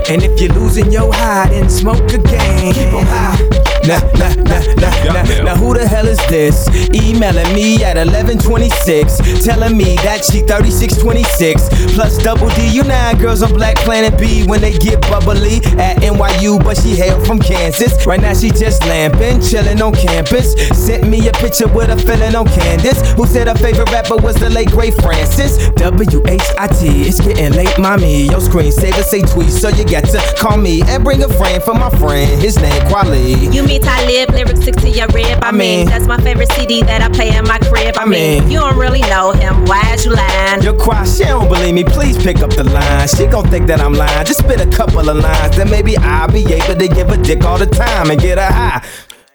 And 0.06 0.22
if 0.22 0.38
you're 0.38 0.52
losing 0.52 0.92
your 0.92 1.12
high, 1.14 1.48
then 1.48 1.70
smoke 1.70 2.12
again. 2.12 2.74
Keep 2.74 2.92
'em 2.92 3.06
high. 3.06 3.53
Nah, 3.86 4.00
nah, 4.16 4.32
nah, 4.48 4.60
nah, 4.80 5.12
nah, 5.12 5.44
now 5.44 5.56
who 5.56 5.74
the 5.74 5.86
hell 5.86 6.06
is 6.08 6.16
this? 6.28 6.66
Emailing 6.94 7.52
me 7.52 7.84
at 7.84 7.96
1126, 8.00 9.44
telling 9.44 9.76
me 9.76 9.96
that 10.00 10.24
she 10.24 10.40
3626 10.40 11.92
plus 11.92 12.16
double 12.24 12.48
D. 12.56 12.66
You 12.68 12.82
nine 12.84 13.18
girls 13.18 13.42
on 13.42 13.50
BlackPlanet 13.50 14.18
B 14.18 14.46
when 14.46 14.62
they 14.62 14.72
get 14.72 15.02
bubbly 15.02 15.60
at 15.76 15.98
NYU, 16.00 16.64
but 16.64 16.78
she 16.78 16.96
hail 16.96 17.22
from 17.26 17.38
Kansas. 17.38 18.06
Right 18.06 18.20
now 18.20 18.32
she 18.32 18.48
just 18.48 18.80
lamping, 18.86 19.42
chilling 19.42 19.82
on 19.82 19.92
campus. 19.94 20.54
Sent 20.72 21.06
me 21.06 21.28
a 21.28 21.32
picture 21.32 21.68
with 21.68 21.90
a 21.90 21.98
feeling 21.98 22.34
on 22.34 22.46
Candace, 22.46 23.12
who 23.12 23.26
said 23.26 23.48
her 23.48 23.54
favorite 23.54 23.90
rapper 23.92 24.16
was 24.16 24.36
the 24.36 24.48
late 24.48 24.70
great 24.70 24.94
Francis. 24.94 25.68
W 25.76 26.22
H 26.26 26.40
I 26.58 26.68
T. 26.68 27.02
It's 27.04 27.20
getting 27.20 27.52
late, 27.52 27.78
mommy. 27.78 28.24
Your 28.32 28.40
screensaver 28.40 29.04
say 29.04 29.20
tweet, 29.20 29.50
so 29.50 29.68
you 29.68 29.84
got 29.84 30.04
to 30.08 30.18
call 30.38 30.56
me 30.56 30.80
and 30.88 31.04
bring 31.04 31.22
a 31.22 31.28
friend 31.28 31.62
for 31.62 31.74
my 31.74 31.90
friend. 32.00 32.40
His 32.40 32.56
name 32.56 32.72
Kweli. 32.88 33.52
You 33.52 33.62
mean 33.62 33.73
Talib, 33.78 34.30
lyrics 34.30 34.60
stick 34.62 34.76
to 34.76 34.88
your 34.90 35.06
rib. 35.08 35.42
I, 35.42 35.48
I 35.48 35.50
mean, 35.52 35.58
mean- 35.58 35.86
that's 35.88 36.06
my 36.06 36.18
favorite 36.18 36.50
CD 36.52 36.82
that 36.82 37.02
I 37.02 37.08
play 37.08 37.34
in 37.36 37.44
my 37.46 37.58
crib. 37.58 37.96
I, 37.96 38.02
I 38.02 38.04
mean, 38.06 38.42
mean- 38.44 38.50
you 38.50 38.58
don't 38.60 38.76
really 38.78 39.00
know 39.02 39.32
him. 39.32 39.64
Why'd 39.66 40.04
you 40.04 40.12
lying? 40.14 40.62
Your 40.62 40.78
cry, 40.78 41.04
she 41.04 41.24
don't 41.24 41.48
believe 41.48 41.74
me. 41.74 41.84
Please 41.84 42.16
pick 42.22 42.38
up 42.38 42.50
the 42.50 42.64
line. 42.64 43.08
She 43.08 43.26
gon' 43.26 43.48
think 43.48 43.66
that 43.68 43.80
I'm 43.80 43.92
lying. 43.94 44.24
Just 44.26 44.40
spit 44.40 44.60
a 44.60 44.70
couple 44.70 45.08
of 45.08 45.16
lines, 45.16 45.56
then 45.56 45.70
maybe 45.70 45.96
I'll 45.98 46.28
be 46.30 46.44
able 46.52 46.74
to 46.78 46.88
give 46.88 47.08
a 47.10 47.16
dick 47.16 47.44
all 47.44 47.58
the 47.58 47.66
time 47.66 48.10
and 48.10 48.20
get 48.20 48.38
her 48.38 48.52
high. 48.52 48.84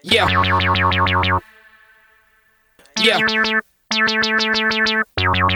Yeah. 0.04 0.28
Yeah. 3.02 3.20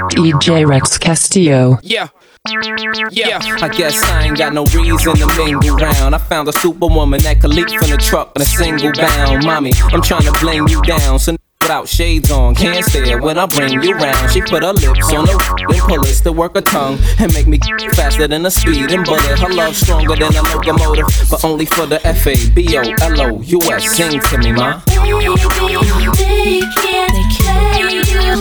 DJ 0.09 0.67
Rex 0.67 0.97
Castillo. 0.97 1.79
Yeah. 1.81 2.07
Yeah. 2.45 3.39
I 3.61 3.69
guess 3.69 4.03
I 4.03 4.25
ain't 4.25 4.37
got 4.37 4.53
no 4.53 4.65
reason 4.65 5.15
to 5.15 5.27
mingle 5.37 5.77
round. 5.77 6.13
I 6.13 6.17
found 6.17 6.49
a 6.49 6.51
superwoman 6.51 7.21
that 7.21 7.39
could 7.39 7.53
leap 7.53 7.69
from 7.69 7.89
the 7.89 7.95
truck 7.95 8.33
in 8.35 8.41
a 8.41 8.45
single 8.45 8.91
bound. 8.91 9.45
Mommy, 9.45 9.71
I'm 9.93 10.01
trying 10.01 10.23
to 10.23 10.33
bling 10.41 10.67
you 10.67 10.81
down. 10.81 11.19
So 11.19 11.37
without 11.61 11.87
shades 11.87 12.29
on, 12.31 12.53
can't 12.55 12.83
stare 12.83 13.21
when 13.21 13.37
I 13.37 13.45
bring 13.45 13.81
you 13.81 13.93
round. 13.93 14.29
She 14.29 14.41
put 14.41 14.61
her 14.61 14.73
lips 14.73 15.13
on 15.13 15.23
the 15.23 15.65
then 15.69 15.79
pull 15.87 16.01
us 16.01 16.19
to 16.19 16.33
work 16.33 16.55
her 16.55 16.61
tongue 16.61 16.99
and 17.17 17.33
make 17.33 17.47
me 17.47 17.59
faster 17.93 18.27
than 18.27 18.45
a 18.45 18.51
speed 18.51 18.91
and 18.91 19.05
bullet. 19.05 19.39
Her 19.39 19.47
love 19.47 19.77
stronger 19.77 20.17
than 20.17 20.35
a 20.35 20.41
locomotive, 20.43 21.07
but 21.31 21.45
only 21.45 21.65
for 21.65 21.85
the 21.85 22.05
F 22.05 22.27
A 22.27 22.35
B 22.49 22.77
O 22.77 22.81
L 22.81 23.21
O 23.21 23.41
U 23.41 23.59
S. 23.71 23.95
Sing 23.95 24.19
to 24.19 24.37
me, 24.39 24.51
ma. 24.51 24.81
They 24.85 26.59
can't 26.75 27.23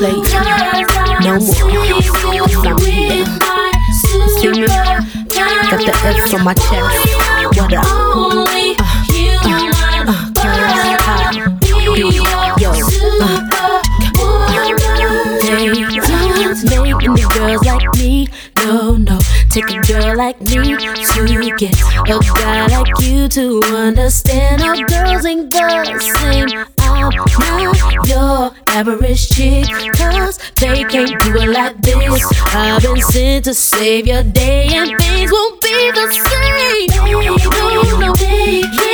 play 0.01 0.17
you 0.19 0.43
No 1.23 1.39
more. 1.39 2.82
Got 5.85 5.99
the 6.03 6.14
F 6.16 6.35
on 6.35 6.45
my 6.45 6.55
chest. 6.55 6.70
What 7.59 7.72
up? 7.74 7.85
Only 8.14 8.76
you 9.11 9.35
uh, 10.07 10.30
uh, 10.39 10.61
Yo, 12.61 12.70
uh, 13.20 13.43
They 15.43 16.76
don't 16.76 16.87
make 16.87 17.03
any 17.03 17.22
girls 17.35 17.64
like 17.66 17.95
me. 17.97 18.28
No, 18.59 18.97
no. 18.97 19.18
Take 19.51 19.70
a 19.70 19.80
girl 19.80 20.16
like 20.16 20.41
me 20.41 20.55
to 20.55 21.57
get 21.59 21.74
a 21.74 22.20
guy 22.39 22.66
like 22.68 23.01
you 23.01 23.26
to 23.28 23.61
understand. 23.74 24.62
Our 24.62 24.76
girls 24.87 25.26
ain't 25.26 25.51
the 25.51 25.99
same. 26.01 26.72
Not 27.17 28.09
your 28.09 28.53
average 28.67 29.29
chick. 29.31 29.67
Cause 29.97 30.39
they 30.61 30.85
can't 30.85 31.21
do 31.21 31.37
it 31.37 31.49
like 31.49 31.81
this. 31.83 32.25
I've 32.55 32.83
been 32.83 33.01
sent 33.01 33.45
to 33.45 33.55
save 33.55 34.07
your 34.07 34.23
day, 34.23 34.69
and 34.73 34.99
things 34.99 35.31
won't 35.31 35.61
be 35.61 35.91
the 35.93 36.11
same. 36.11 36.89
No, 37.11 37.99
no, 37.99 38.15
they 38.15 38.91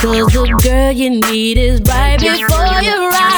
Cause 0.00 0.32
the 0.32 0.58
girl 0.62 0.92
you 0.92 1.10
need 1.10 1.58
is 1.58 1.82
right 1.82 2.18
before 2.18 2.80
you 2.80 3.10
ride. 3.10 3.29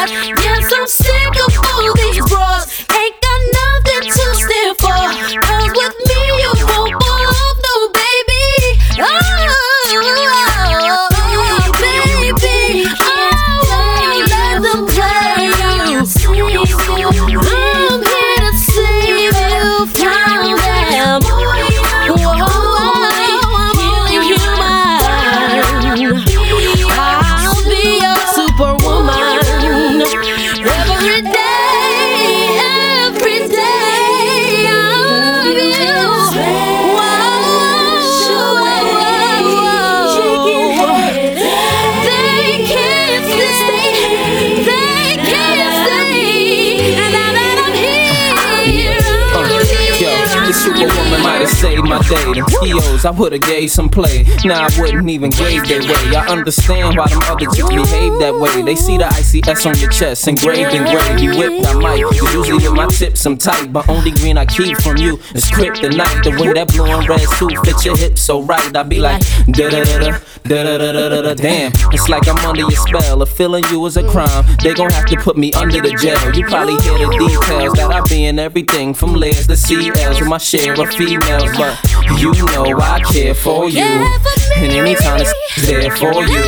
I 52.70 53.10
would've 53.10 53.42
gave 53.42 53.70
some 53.70 53.88
play. 53.88 54.24
Now 54.44 54.66
I 54.66 54.80
wouldn't 54.80 55.08
even 55.10 55.30
gave 55.30 55.66
their 55.66 55.80
way. 55.80 56.16
I 56.16 56.26
understand 56.28 56.96
why 56.96 57.08
them 57.08 57.20
other 57.22 57.46
chicks 57.46 57.68
behave 57.68 58.18
that 58.20 58.38
way. 58.38 58.62
They 58.62 58.76
see 58.76 58.98
the 58.98 59.04
ICS 59.04 59.66
on 59.66 59.78
your 59.80 59.90
chest, 59.90 60.28
engraved 60.28 60.72
in 60.72 60.84
gravy, 60.84 61.28
whipped. 61.36 61.66
I 61.66 61.74
might. 61.74 61.98
Usually 61.98 62.52
with 62.52 62.72
my 62.72 62.86
tips, 62.86 63.26
I'm 63.26 63.36
tight. 63.36 63.72
But 63.72 63.88
only 63.88 64.12
green 64.12 64.38
I 64.38 64.46
keep 64.46 64.78
from 64.78 64.96
you 64.96 65.18
is 65.34 65.44
kryptonite. 65.50 66.22
The 66.22 66.30
way 66.40 66.52
that 66.52 66.68
blue 66.68 66.86
and 66.86 67.08
red 67.08 67.28
suit 67.30 67.58
fits 67.64 67.84
your 67.84 67.96
hips 67.96 68.20
so 68.20 68.42
right. 68.42 68.76
I 68.76 68.82
be 68.84 69.00
like, 69.00 69.20
da 69.46 69.68
da 69.68 69.84
da 69.84 69.98
da 69.98 70.18
da 70.45 70.64
da 70.64 70.78
da 70.78 70.93
da 70.93 71.09
da 71.09 71.22
da. 71.22 71.34
Damn, 71.34 71.72
it's 71.93 72.09
like 72.09 72.26
I'm 72.28 72.36
under 72.45 72.61
your 72.61 72.70
spell. 72.70 73.22
If 73.22 73.30
feeling 73.30 73.64
you 73.70 73.84
is 73.86 73.97
a 73.97 74.03
crime, 74.09 74.45
they 74.62 74.74
gon' 74.74 74.90
have 74.90 75.07
to 75.07 75.16
put 75.16 75.36
me 75.36 75.53
under 75.53 75.80
the 75.80 75.90
jail. 76.01 76.18
You 76.34 76.47
probably 76.47 76.76
hear 76.82 76.99
the 76.99 77.11
details 77.18 77.74
that 77.74 77.90
I 77.93 78.01
be 78.09 78.26
in 78.26 78.38
everything 78.38 78.95
from 78.95 79.14
layers 79.14 79.47
to 79.47 79.55
CLs 79.55 80.20
with 80.20 80.28
my 80.28 80.38
share 80.38 80.74
of 80.80 80.88
females. 80.90 81.51
But 81.57 81.78
you 82.20 82.32
know 82.53 82.78
I 82.80 83.01
care 83.01 83.34
for 83.34 83.68
you. 83.68 83.82
And 83.82 84.72
anytime 84.72 85.20
it's 85.20 85.32
there 85.66 85.90
for 85.97 86.22
you. 86.24 86.43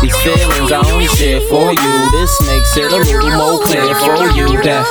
These 0.00 0.16
feelings 0.22 0.72
I 0.72 0.82
only 0.90 1.06
share 1.08 1.40
for 1.42 1.72
you. 1.72 2.10
This 2.12 2.40
makes 2.46 2.76
it 2.76 2.92
a 2.92 2.96
little 2.96 3.30
more 3.36 3.60
clear 3.64 3.94
for 3.94 4.26
you 4.36 4.62
that. 4.62 4.86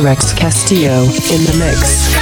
Rex 0.00 0.32
Castillo 0.32 1.02
in 1.02 1.44
the 1.44 1.56
mix. 1.58 2.21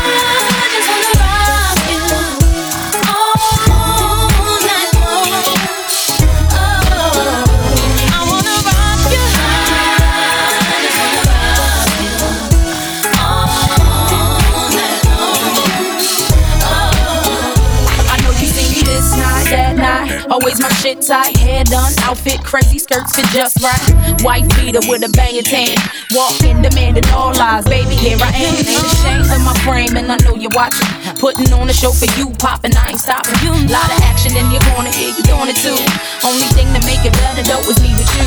Always 20.31 20.63
my 20.63 20.71
shit 20.79 21.03
tight, 21.03 21.35
hair 21.35 21.65
done, 21.65 21.91
outfit 22.07 22.39
crazy, 22.39 22.79
skirts 22.79 23.19
fit 23.19 23.27
just 23.35 23.59
right. 23.59 24.23
White 24.23 24.47
beater 24.55 24.79
with 24.87 25.03
a 25.03 25.11
banging 25.11 25.43
tan. 25.43 25.75
Walking, 26.15 26.63
demanding 26.63 27.03
all 27.11 27.35
lies. 27.35 27.67
Baby, 27.67 27.99
here 27.99 28.15
I 28.15 28.31
am. 28.39 28.55
Ain't 28.55 28.63
ashamed 28.63 29.27
of 29.27 29.43
my 29.43 29.51
frame, 29.67 29.99
and 29.99 30.07
I 30.07 30.15
know 30.23 30.39
you're 30.39 30.55
watching. 30.55 30.87
Putting 31.19 31.51
on 31.51 31.67
a 31.67 31.75
show 31.75 31.91
for 31.91 32.07
you, 32.15 32.31
popping, 32.39 32.71
I 32.79 32.95
ain't 32.95 33.03
stopping. 33.03 33.35
You 33.43 33.51
lot 33.67 33.91
of 33.91 33.99
action 34.07 34.31
in 34.39 34.47
your 34.55 34.63
corner, 34.71 34.87
yeah, 34.95 35.11
you 35.11 35.23
doing 35.27 35.51
it 35.51 35.59
too. 35.59 35.75
Only 36.23 36.47
thing 36.55 36.71
to 36.79 36.81
make 36.87 37.03
it 37.03 37.11
better 37.11 37.43
though 37.43 37.67
is 37.67 37.75
me 37.83 37.91
with 37.91 38.07
you. 38.15 38.23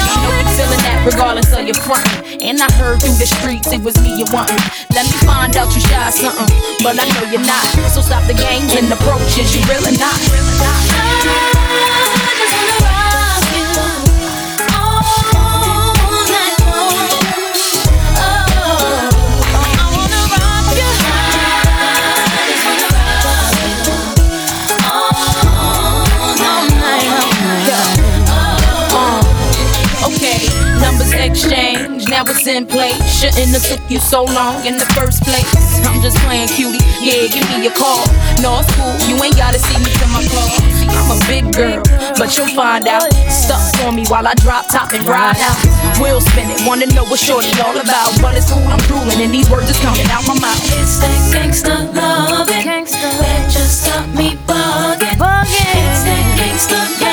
I 0.00 0.16
know 0.24 0.32
you're 0.40 0.56
feeling 0.56 0.80
that 0.80 1.04
regardless 1.04 1.52
of 1.52 1.68
your 1.68 1.76
front. 1.76 2.08
And 2.40 2.56
I 2.56 2.72
heard 2.80 3.04
through 3.04 3.20
the 3.20 3.28
streets 3.28 3.68
it 3.68 3.84
was 3.84 4.00
me 4.00 4.16
you 4.16 4.24
wantin'. 4.32 4.56
Let 4.96 5.04
me 5.04 5.16
find 5.28 5.52
out 5.60 5.68
you 5.76 5.84
shy 5.84 6.08
something, 6.08 6.48
but 6.80 6.96
I 6.96 7.04
know 7.04 7.28
you're 7.28 7.44
not. 7.44 7.68
So 7.92 8.00
stop 8.00 8.24
the 8.24 8.32
games 8.32 8.72
and 8.72 8.88
approaches, 8.88 9.52
you 9.52 9.60
really 9.68 9.92
not. 10.00 10.16
Okay, 10.16 10.40
numbers 10.40 11.13
in 32.54 32.66
place. 32.66 32.94
Shouldn't 33.20 33.50
have 33.50 33.62
took 33.62 33.90
you 33.90 33.98
so 33.98 34.24
long 34.24 34.64
in 34.64 34.76
the 34.76 34.86
first 34.94 35.22
place. 35.22 35.50
I'm 35.86 36.00
just 36.00 36.16
playing 36.18 36.48
cutie. 36.48 36.78
Yeah, 37.00 37.26
give 37.26 37.48
me 37.50 37.66
a 37.66 37.70
call. 37.70 38.04
No, 38.40 38.60
it's 38.60 38.70
cool. 38.76 38.94
You 39.08 39.22
ain't 39.22 39.36
gotta 39.36 39.58
see 39.58 39.78
me 39.78 39.90
to 39.98 40.06
my 40.08 40.24
car. 40.28 40.73
I'm 40.90 41.10
a 41.10 41.18
big 41.26 41.52
girl, 41.52 41.82
but 42.18 42.36
you'll 42.36 42.52
find 42.54 42.86
out. 42.88 43.12
Stuck 43.28 43.62
for 43.76 43.92
me 43.92 44.06
while 44.06 44.26
I 44.26 44.34
drop 44.34 44.68
top 44.68 44.92
and 44.92 45.04
ride 45.04 45.38
out. 45.40 45.58
Will 46.00 46.20
spin 46.20 46.50
it, 46.50 46.60
wanna 46.66 46.86
know 46.86 47.04
what 47.04 47.20
shorty 47.20 47.50
all 47.60 47.76
about. 47.76 48.12
But 48.20 48.36
it's 48.36 48.50
who 48.50 48.60
I'm 48.68 48.80
drooling, 48.88 49.20
and 49.20 49.32
these 49.32 49.48
words 49.50 49.68
just 49.68 49.82
coming 49.82 50.06
out 50.10 50.26
my 50.26 50.38
mouth. 50.40 50.60
It's 50.80 50.98
that 51.00 51.18
gangsta 51.32 51.94
loving 51.94 52.66
that 52.66 53.50
just 53.50 53.86
got 53.86 54.08
me 54.14 54.36
bugging. 54.46 55.16
It's 55.20 56.02
that 56.04 56.24
gangsta 56.38 57.03